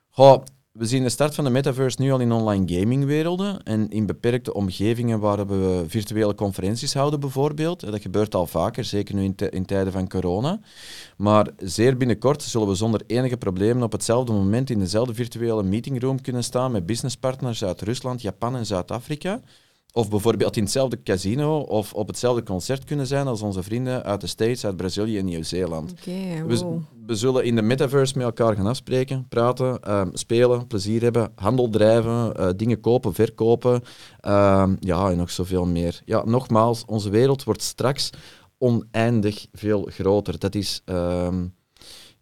Goh, 0.09 0.43
we 0.79 0.87
zien 0.87 1.03
de 1.03 1.09
start 1.09 1.35
van 1.35 1.45
de 1.45 1.51
metaverse 1.51 2.01
nu 2.01 2.13
al 2.13 2.21
in 2.21 2.33
online 2.33 2.79
gamingwerelden 2.79 3.63
en 3.63 3.91
in 3.91 4.07
beperkte 4.07 4.55
omgevingen 4.55 5.21
waar 5.21 5.47
we 5.47 5.85
virtuele 5.87 6.35
conferenties 6.35 6.95
houden 6.95 7.21
bijvoorbeeld. 7.21 7.81
Dat 7.81 8.01
gebeurt 8.01 8.35
al 8.35 8.47
vaker, 8.47 8.85
zeker 8.85 9.15
nu 9.15 9.23
in, 9.23 9.35
in, 9.51 9.65
tijden 9.65 9.93
van 9.93 10.09
corona. 10.09 10.61
Maar 11.17 11.49
zeer 11.59 11.97
binnenkort 11.97 12.43
zullen 12.43 12.69
we 12.69 12.75
zonder 12.75 13.03
enige 13.07 13.37
problemen 13.37 13.83
op 13.83 13.93
hetzelfde 13.93 14.33
moment 14.33 14.71
in 14.71 14.79
dezelfde 14.79 15.15
virtuele 15.15 15.63
meetingroom 15.63 16.21
kunnen 16.21 16.45
staan 16.45 16.73
met 16.73 16.87
businesspartners 16.87 17.65
uit 17.65 17.83
Rusland, 17.83 18.23
Japan 18.23 18.57
en 18.57 18.67
Zuid-Afrika. 18.67 19.41
Of 19.97 20.11
bijvoorbeeld 20.11 20.57
in 20.57 20.63
hetzelfde 20.63 21.03
casino 21.03 21.59
of 21.59 21.93
op 21.93 22.07
hetzelfde 22.07 22.43
concert 22.43 22.85
kunnen 22.85 23.07
zijn 23.07 23.27
als 23.27 23.43
onze 23.43 23.63
vrienden 23.63 24.03
uit 24.05 24.21
de 24.21 24.27
States, 24.27 24.65
uit 24.65 24.77
Brazilië 24.77 25.19
en 25.19 25.25
Nieuw-Zeeland. 25.25 25.93
Okay, 25.93 26.47
we, 26.47 26.79
we, 27.07 27.15
zullen 27.15 27.45
in 27.45 27.55
de 27.55 27.63
metaverse 27.63 28.19
met 28.19 28.27
elkaar 28.27 28.57
gaan 28.57 28.67
afspreken, 28.67 29.27
praten, 29.29 29.81
ehm, 29.83 30.09
spelen, 30.13 30.67
plezier 30.67 31.03
hebben, 31.03 31.33
handel 31.35 31.69
drijven, 31.69 32.33
uh, 32.41 32.49
dingen 32.57 32.81
kopen, 32.81 33.15
verkopen. 33.15 33.83
Uh, 34.27 34.69
ja, 34.81 35.11
en 35.11 35.17
nog 35.17 35.31
zoveel 35.31 35.67
meer. 35.67 36.03
Ja, 36.05 36.25
nogmaals, 36.25 36.85
onze 36.85 37.11
wereld 37.11 37.45
wordt 37.45 37.63
straks 37.63 38.11
oneindig 38.59 39.47
veel 39.53 39.89
groter. 39.91 40.39
Dat 40.39 40.55
is. 40.55 40.83
Ehm, 40.85 41.47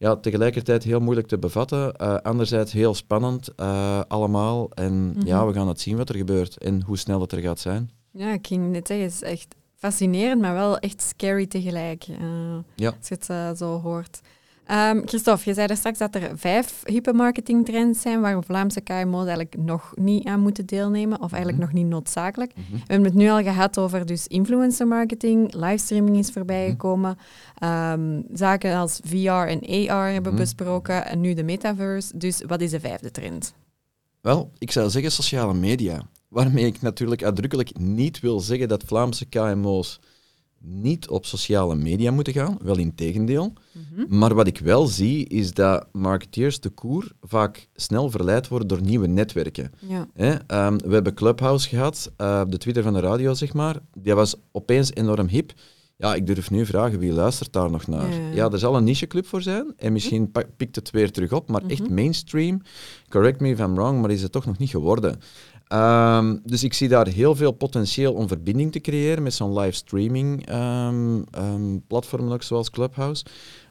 ja, 0.03 0.17
tegelijkertijd 0.17 0.85
heel 0.85 1.01
moeilijk 1.01 1.27
te 1.27 1.39
bevatten. 1.39 1.95
Uh, 2.01 2.15
anderzijds 2.15 2.73
heel 2.73 2.95
spannend 2.95 3.51
uh, 3.57 4.01
allemaal. 4.09 4.71
En 4.71 4.93
mm 4.93 5.13
-hmm. 5.13 5.27
ja, 5.27 5.47
we 5.47 5.53
gaan 5.53 5.69
het 5.69 5.81
zien 5.81 5.97
wat 5.97 6.09
er 6.09 6.17
gebeurt 6.17 6.59
en 6.59 6.83
hoe 6.83 6.99
snel 6.99 7.21
het 7.21 7.33
er 7.33 7.39
gaat 7.39 7.61
zijn. 7.61 7.91
Ja, 8.11 8.33
ik 8.33 8.47
ging 8.47 8.71
net 8.71 8.87
zeggen, 8.87 9.07
het 9.07 9.15
is 9.15 9.23
echt 9.23 9.55
fascinerend, 9.77 10.41
maar 10.41 10.55
wel 10.55 10.79
echt 10.79 11.03
scary 11.03 11.47
tegelijk. 11.47 12.09
Uh, 12.09 12.17
ja. 12.75 12.95
Als 12.99 13.09
je 13.09 13.17
het 13.19 13.59
zo 13.59 13.81
hoort. 13.81 14.21
Um, 14.71 15.03
Christophe, 15.07 15.49
je 15.49 15.55
zei 15.55 15.67
er 15.67 15.77
straks 15.77 15.99
dat 15.99 16.15
er 16.15 16.39
vijf 16.39 16.83
hypermarketingtrends 16.85 18.01
zijn 18.01 18.21
waar 18.21 18.45
Vlaamse 18.45 18.81
KMO's 18.81 19.27
eigenlijk 19.27 19.57
nog 19.57 19.93
niet 19.95 20.27
aan 20.27 20.41
moeten 20.41 20.67
deelnemen, 20.67 21.23
of 21.23 21.33
eigenlijk 21.33 21.63
mhm. 21.63 21.67
nog 21.67 21.83
niet 21.83 21.93
noodzakelijk. 21.93 22.53
Mhm. 22.55 22.73
We 22.73 22.83
hebben 22.87 23.07
het 23.07 23.15
nu 23.15 23.29
al 23.29 23.43
gehad 23.43 23.79
over 23.79 24.07
dus 24.07 24.27
influencer 24.27 24.87
marketing, 24.87 25.55
livestreaming 25.55 26.17
is 26.17 26.31
voorbijgekomen, 26.31 27.19
um, 27.65 28.25
zaken 28.33 28.77
als 28.77 29.01
VR 29.05 29.29
en 29.29 29.89
AR 29.91 30.13
hebben 30.13 30.33
mhm. 30.33 30.41
besproken 30.41 31.07
en 31.07 31.21
nu 31.21 31.35
de 31.35 31.45
metaverse. 31.45 32.19
Dus 32.19 32.43
wat 32.47 32.61
is 32.61 32.71
de 32.71 32.81
vijfde 32.81 33.11
trend? 33.11 33.55
Wel, 34.21 34.51
ik 34.59 34.71
zou 34.71 34.91
zeggen 34.91 35.13
sociale 35.13 35.55
media. 35.55 36.07
Waarmee 36.29 36.67
ik 36.67 36.81
natuurlijk 36.81 37.23
uitdrukkelijk 37.23 37.79
niet 37.79 38.21
wil 38.21 38.41
zeggen 38.41 38.69
dat 38.69 38.85
Vlaamse 38.87 39.25
KMO's 39.25 40.01
niet 40.63 41.09
op 41.09 41.27
sociale 41.27 41.75
media 41.75 42.11
moeten 42.11 42.33
gaan, 42.33 42.59
wel 42.63 42.79
in 42.79 42.95
tegendeel. 42.95 43.53
Mhm. 43.73 44.19
Maar 44.19 44.35
wat 44.35 44.47
ik 44.47 44.59
wel 44.59 44.87
zie, 44.87 45.29
is 45.29 45.53
dat 45.53 45.87
marketeers 45.93 46.61
de 46.61 46.69
koer 46.69 47.13
vaak 47.21 47.69
snel 47.75 48.11
verleid 48.11 48.49
worden 48.49 48.69
door 48.69 48.83
nieuwe 48.83 49.07
netwerken. 49.07 49.73
Ja. 49.79 50.09
Ehm, 50.47 50.77
we 50.77 50.95
hebben 50.95 51.15
Clubhouse 51.15 51.69
gehad, 51.69 52.13
uh, 52.21 52.43
de 52.49 52.59
Twitter 52.59 52.83
van 52.83 52.93
de 52.93 53.01
radio, 53.01 53.35
zeg 53.35 53.53
maar. 53.53 53.81
Die 53.99 54.15
was 54.15 54.35
opeens 54.53 54.95
enorm 54.95 55.29
hip. 55.29 55.53
Ja, 55.97 56.15
ik 56.15 56.27
durf 56.27 56.51
nu 56.51 56.67
vragen, 56.67 56.99
wie 56.99 57.13
luistert 57.13 57.53
daar 57.53 57.71
nog 57.71 57.87
naar? 57.87 58.35
Ja, 58.35 58.51
er 58.51 58.59
zal 58.59 58.77
een 58.77 58.85
nicheclub 58.85 59.27
voor 59.27 59.43
zijn 59.43 59.73
en 59.77 59.93
misschien 59.93 60.33
pikt 60.57 60.77
het 60.77 60.91
weer 60.91 61.11
terug 61.11 61.33
op, 61.33 61.49
maar 61.49 61.63
echt 61.67 61.83
mhm. 61.83 61.95
mainstream, 61.95 62.61
correct 63.09 63.41
me 63.41 63.49
if 63.49 63.59
I'm 63.59 63.75
wrong, 63.75 64.01
maar 64.01 64.11
is 64.11 64.23
het 64.23 64.33
toch 64.33 64.47
nog 64.47 64.59
niet 64.59 64.71
geworden. 64.71 65.21
Um, 65.73 66.41
dus 66.45 66.65
ik 66.65 66.75
zie 66.75 66.89
daar 66.89 67.07
heel 67.07 67.35
veel 67.35 67.53
potentieel 67.53 68.13
om 68.13 68.29
verbinding 68.29 68.73
te 68.73 68.81
creëren 68.81 69.23
met 69.23 69.35
zo'n 69.35 69.59
live 69.59 69.73
streaming 69.73 70.55
um, 70.55 71.25
um, 71.39 71.85
platformen 71.87 72.33
ook 72.33 72.43
zoals 72.43 72.71
Clubhouse. 72.71 73.25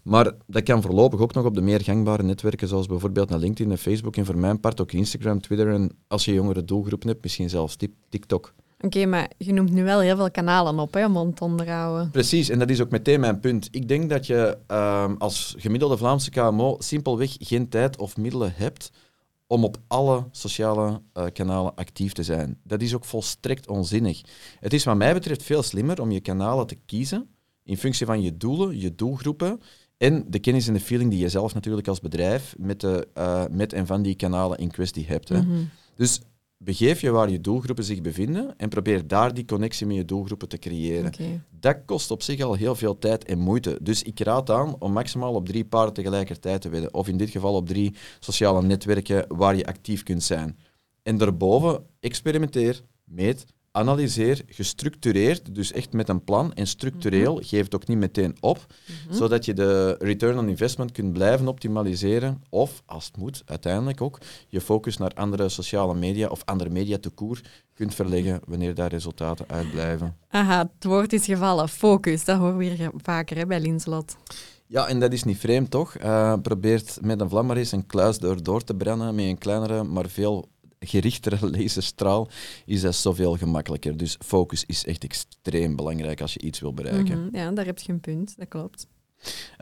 Maar 0.04 0.32
dat 0.48 0.64
kan 0.64 0.82
voorlopig 0.82 1.20
ook 1.20 1.34
nog 1.34 1.46
op 1.46 1.56
de 1.56 1.62
meer 1.62 1.82
gangbare 1.82 2.24
netwerken 2.24 2.68
zoals 2.68 2.88
bijvoorbeeld 2.88 3.30
naar 3.30 3.40
LinkedIn 3.40 3.72
en 3.72 3.78
Facebook 3.78 4.16
en 4.16 4.26
voor 4.26 4.38
mijn 4.38 4.60
part 4.60 4.82
ook 4.82 4.92
Instagram, 4.92 5.42
Twitter 5.42 5.74
en 5.74 5.92
als 6.08 6.26
je 6.26 6.34
jongere 6.34 6.66
doelgroepen 6.66 7.08
hebt, 7.08 7.24
misschien 7.24 7.50
zelfs 7.50 7.78
TikTok. 8.10 8.54
Oké, 8.80 9.06
maar 9.06 9.32
je 9.38 9.54
noemt 9.54 9.72
nu 9.72 9.84
wel 9.84 10.00
heel 10.00 10.16
veel 10.16 10.32
kanalen 10.32 10.80
op 10.80 10.94
hè, 10.94 11.06
om 11.06 11.34
te 11.34 11.44
onderhouden. 11.44 12.12
Precies, 12.12 12.50
en 12.50 12.60
dat 12.60 12.70
is 12.70 12.82
ook 12.82 12.92
meteen 12.92 13.20
mijn 13.20 13.40
punt. 13.40 13.68
Ik 13.72 13.88
denk 13.88 14.10
dat 14.10 14.28
je 14.28 14.58
als 15.18 15.56
gemiddelde 15.58 15.98
Vlaamse 15.98 16.30
KMO 16.30 16.76
simpelweg 16.80 17.36
geen 17.40 17.70
tijd 17.70 17.98
of 17.98 18.18
middelen 18.18 18.54
hebt 18.56 18.92
om 19.52 19.64
op 19.64 19.78
alle 19.88 20.26
sociale 20.32 21.02
uh, 21.14 21.26
kanalen 21.34 21.76
actief 21.76 22.14
te 22.14 22.24
zijn. 22.24 22.58
Dat 22.64 22.82
is 22.82 22.96
ook 22.96 23.06
volstrekt 23.06 23.68
onzinnig. 23.68 24.22
Het 24.60 24.74
is 24.74 24.84
wat 24.84 24.98
mij 24.98 25.14
betreft 25.14 25.44
veel 25.44 25.64
slimmer 25.64 26.02
om 26.02 26.12
je 26.12 26.20
kanalen 26.20 26.68
te 26.68 26.78
kiezen 26.86 27.28
in 27.64 27.78
functie 27.78 28.06
van 28.06 28.22
je 28.22 28.38
doelen, 28.38 28.80
je 28.80 28.96
doelgroepen 28.96 29.62
en 29.98 30.26
de 30.28 30.40
kennis 30.40 30.68
en 30.68 30.74
de 30.74 30.80
feeling 30.80 31.10
die 31.10 31.20
je 31.20 31.30
zelf 31.30 31.54
natuurlijk 31.54 31.88
als 31.88 32.00
bedrijf 32.00 32.56
met, 32.58 32.80
de, 32.80 33.08
uh, 33.18 33.44
met 33.50 33.74
en 33.74 33.86
van 33.86 34.02
die 34.02 34.16
kanalen 34.16 34.58
in 34.58 34.72
kwestie 34.72 35.06
hebt. 35.06 35.30
Hè. 35.30 35.42
Mm 35.42 35.50
-hmm. 35.50 35.70
Dus 35.96 36.22
begeef 36.64 37.02
je 37.02 37.10
waar 37.10 37.30
je 37.30 37.42
doelgroepen 37.42 37.84
zich 37.84 38.02
bevinden 38.02 38.54
en 38.58 38.70
probeer 38.70 39.08
daar 39.08 39.34
die 39.34 39.46
connectie 39.46 39.86
met 39.86 39.96
je 39.96 40.06
doelgroepen 40.06 40.50
te 40.50 40.58
creëren. 40.58 41.12
Dat 41.60 41.78
kost 41.86 42.12
op 42.12 42.22
zich 42.22 42.42
al 42.42 42.54
heel 42.54 42.76
veel 42.76 42.98
tijd 42.98 43.26
en 43.26 43.40
moeite. 43.40 43.78
Dus 43.82 44.04
ik 44.04 44.20
raad 44.20 44.50
aan 44.50 44.76
om 44.80 44.92
maximaal 44.92 45.34
op 45.34 45.46
drie 45.46 45.66
paarden 45.66 45.94
tegelijkertijd 45.94 46.62
te 46.62 46.70
wedden. 46.70 46.94
Of 46.94 47.08
in 47.08 47.18
dit 47.18 47.30
geval 47.30 47.56
op 47.56 47.68
drie 47.68 47.96
sociale 48.20 48.62
netwerken 48.62 49.26
waar 49.28 49.56
je 49.56 49.66
actief 49.66 50.04
kunt 50.04 50.24
zijn. 50.24 50.58
En 51.04 51.18
daarboven 51.18 51.86
experimenteer, 52.00 52.82
meet, 53.04 53.46
analyseer 53.72 54.42
gestructureerd, 54.48 55.56
dus 55.56 55.72
echt 55.72 55.94
met 55.94 56.10
een 56.10 56.24
plan 56.24 56.54
en 56.54 56.68
structureel, 56.68 57.34
mm 57.36 57.40
geef 57.44 57.64
het 57.64 57.76
ook 57.76 57.88
niet 57.88 57.98
meteen 57.98 58.38
op, 58.40 58.66
mhm. 59.08 59.16
zodat 59.16 59.46
je 59.46 59.54
de 59.54 59.96
return 60.00 60.38
on 60.38 60.50
investment 60.50 60.92
kunt 60.92 61.14
blijven 61.14 61.48
optimaliseren 61.48 62.44
of, 62.50 62.82
als 62.86 63.06
het 63.06 63.18
moet, 63.18 63.42
uiteindelijk 63.46 64.02
ook 64.02 64.18
je 64.48 64.62
focus 64.62 64.98
naar 64.98 65.14
andere 65.14 65.50
sociale 65.50 65.96
media 65.96 66.28
of 66.28 66.42
andere 66.46 66.70
media 66.70 66.98
te 66.98 67.10
koer 67.10 67.42
kunt 67.74 67.96
verleggen 67.96 68.42
wanneer 68.48 68.76
daar 68.76 68.90
resultaten 68.90 69.46
uitblijven. 69.48 70.18
Aha, 70.30 70.70
het 70.74 70.84
woord 70.84 71.14
is 71.14 71.26
gevallen, 71.26 71.70
focus, 71.70 72.26
dat 72.26 72.38
horen 72.38 72.58
we 72.58 72.64
hier 72.64 72.92
vaker 72.96 73.38
hè, 73.38 73.46
bij 73.46 73.60
Linslot. 73.60 74.16
Ja, 74.68 74.88
en 74.88 75.00
dat 75.00 75.14
is 75.14 75.24
niet 75.24 75.38
vreemd, 75.38 75.72
toch? 75.72 75.98
Uh, 75.98 76.34
probeert 76.42 76.98
met 77.02 77.22
een 77.22 77.30
vlam 77.30 77.52
eens 77.52 77.72
een 77.72 77.86
kluis 77.86 78.18
door, 78.18 78.44
door 78.44 78.64
te 78.64 78.76
brennen 78.76 79.16
met 79.16 79.26
een 79.26 79.38
kleinere, 79.38 79.84
maar 79.84 80.10
veel 80.10 80.50
gerichtere 80.86 81.50
laserstraal 81.50 82.28
is 82.66 82.82
dat 82.82 82.96
zoveel 82.96 83.38
gemakkelijker. 83.38 83.98
Dus 83.98 84.18
focus 84.26 84.66
is 84.66 84.86
echt 84.86 85.04
extreem 85.04 85.76
belangrijk 85.76 86.22
als 86.22 86.34
je 86.34 86.42
iets 86.42 86.60
wil 86.60 86.74
bereiken. 86.74 87.26
Mhm, 87.26 87.36
ja, 87.36 87.52
daar 87.52 87.66
heb 87.66 87.80
je 87.80 87.92
een 87.92 88.00
punt, 88.00 88.34
dat 88.38 88.48
klopt. 88.48 88.88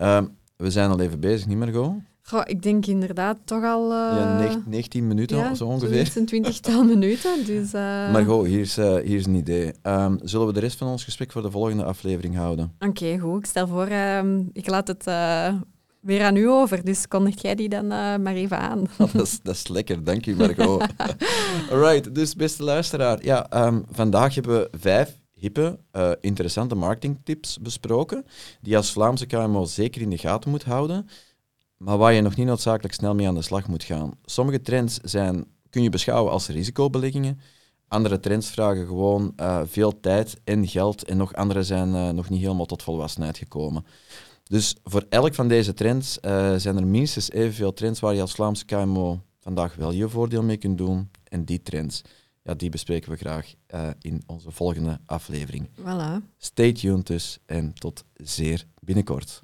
Uh, 0.02 0.22
we 0.56 0.72
zijn 0.72 0.90
al 0.90 1.00
even 1.00 1.20
bezig, 1.20 1.48
niet 1.48 1.58
meer 1.58 1.74
go? 1.74 2.02
Goh, 2.22 2.42
ik 2.46 2.62
denk 2.62 2.86
inderdaad 2.86 3.38
toch 3.46 3.64
al... 3.64 3.84
Uh, 3.84 3.90
ja, 3.90 4.62
19 4.66 5.08
minuten 5.08 5.38
ja, 5.38 5.56
zo 5.56 5.66
ongeveer. 5.66 6.12
een 6.16 6.26
twintigtal 6.26 6.84
minuten. 6.94 7.46
Dus, 7.46 7.74
uh... 7.74 8.12
Maar 8.12 8.24
go, 8.26 8.44
hier 8.44 8.60
is, 8.60 8.76
hier 8.76 9.04
is 9.04 9.26
een 9.26 9.36
idee. 9.36 9.74
Um, 9.84 10.20
zullen 10.24 10.48
we 10.48 10.54
de 10.54 10.60
rest 10.60 10.78
van 10.78 10.88
ons 10.88 11.04
gesprek 11.04 11.32
voor 11.32 11.42
de 11.42 11.52
volgende 11.52 11.84
aflevering 11.84 12.36
houden? 12.36 12.74
Oké, 12.80 12.88
okay, 12.90 13.18
goed. 13.18 13.40
Ik 13.40 13.46
stel 13.46 13.68
voor, 13.68 13.86
ehm, 13.86 14.44
ik 14.54 14.68
laat 14.68 14.88
het 14.88 15.04
weer 16.00 16.24
aan 16.24 16.36
u 16.36 16.50
over. 16.50 16.86
Dus 16.86 17.08
kondig 17.08 17.42
jij 17.42 17.56
die 17.56 17.70
dan 17.70 17.84
uh, 17.84 18.16
maar 18.16 18.34
even 18.34 18.60
aan. 18.60 18.88
dat, 18.98 19.22
is, 19.22 19.40
dat 19.42 19.56
is 19.56 19.68
lekker, 19.68 20.04
dank 20.04 20.26
u 20.26 20.36
Margot. 20.36 20.84
Alright, 21.72 22.16
dus 22.16 22.36
beste 22.36 22.64
luisteraar. 22.64 23.26
Ja, 23.26 23.66
um, 23.68 23.86
vandaag 23.92 24.36
hebben 24.36 24.60
we 24.60 24.78
vijf 24.78 25.18
hippe, 25.32 25.80
uh, 25.92 26.12
interessante 26.22 26.76
marketingtips 26.76 27.58
besproken, 27.58 28.26
die 28.62 28.78
als 28.78 28.92
Vlaamse 28.92 29.26
KMO 29.26 29.66
zeker 29.66 30.02
in 30.02 30.10
de 30.10 30.18
gaten 30.18 30.50
moet 30.50 30.64
houden, 30.64 31.08
maar 31.78 31.98
waar 31.98 32.14
je 32.14 32.22
nog 32.22 32.36
niet 32.36 32.46
noodzakelijk 32.46 32.94
snel 32.94 33.16
mee 33.16 33.28
aan 33.28 33.36
de 33.36 33.42
slag 33.42 33.68
moet 33.68 33.84
gaan. 33.84 34.12
Sommige 34.26 34.62
trends 34.62 34.98
zijn, 34.98 35.46
kun 35.70 35.84
je 35.84 35.90
beschouwen 35.90 36.32
als 36.32 36.48
risicobeleggingen, 36.48 37.40
andere 37.88 38.20
trends 38.20 38.50
vragen 38.50 38.88
gewoon 38.88 39.34
uh, 39.38 39.62
veel 39.66 40.00
tijd 40.00 40.42
en 40.44 40.68
geld 40.68 41.04
en 41.04 41.18
nog 41.18 41.34
andere 41.34 41.64
zijn 41.64 42.16
nog 42.16 42.30
niet 42.30 42.42
helemaal 42.42 42.66
tot 42.66 42.84
volwassenheid 42.84 43.38
gekomen. 43.38 43.86
Dus 44.50 44.76
voor 44.84 45.06
elk 45.10 45.34
van 45.34 45.48
deze 45.48 45.74
trends 45.74 46.18
uh, 46.22 46.56
zijn 46.56 46.78
er 46.78 46.88
minstens 46.88 47.32
evenveel 47.32 47.74
trends 47.74 48.00
waar 48.00 48.14
je 48.14 48.22
als 48.22 48.34
Vlaamse 48.34 48.66
KMO 48.66 49.22
vandaag 49.40 49.76
wel 49.76 49.92
je 49.92 50.10
voordeel 50.10 50.44
mee 50.44 50.58
kunt 50.58 50.78
doen. 50.78 51.10
En 51.24 51.46
die 51.46 51.62
trends, 51.62 52.02
ja, 52.44 52.54
die 52.54 52.70
bespreken 52.70 53.12
we 53.12 53.18
graag 53.18 53.54
uh, 53.74 53.90
in 54.02 54.24
onze 54.26 54.52
volgende 54.52 55.00
aflevering. 55.06 55.70
Voilà. 55.80 56.26
Stay 56.38 56.72
tuned 56.72 57.08
dus 57.08 57.40
en 57.46 57.74
tot 57.74 58.04
zeer 58.14 58.66
binnenkort. 58.80 59.44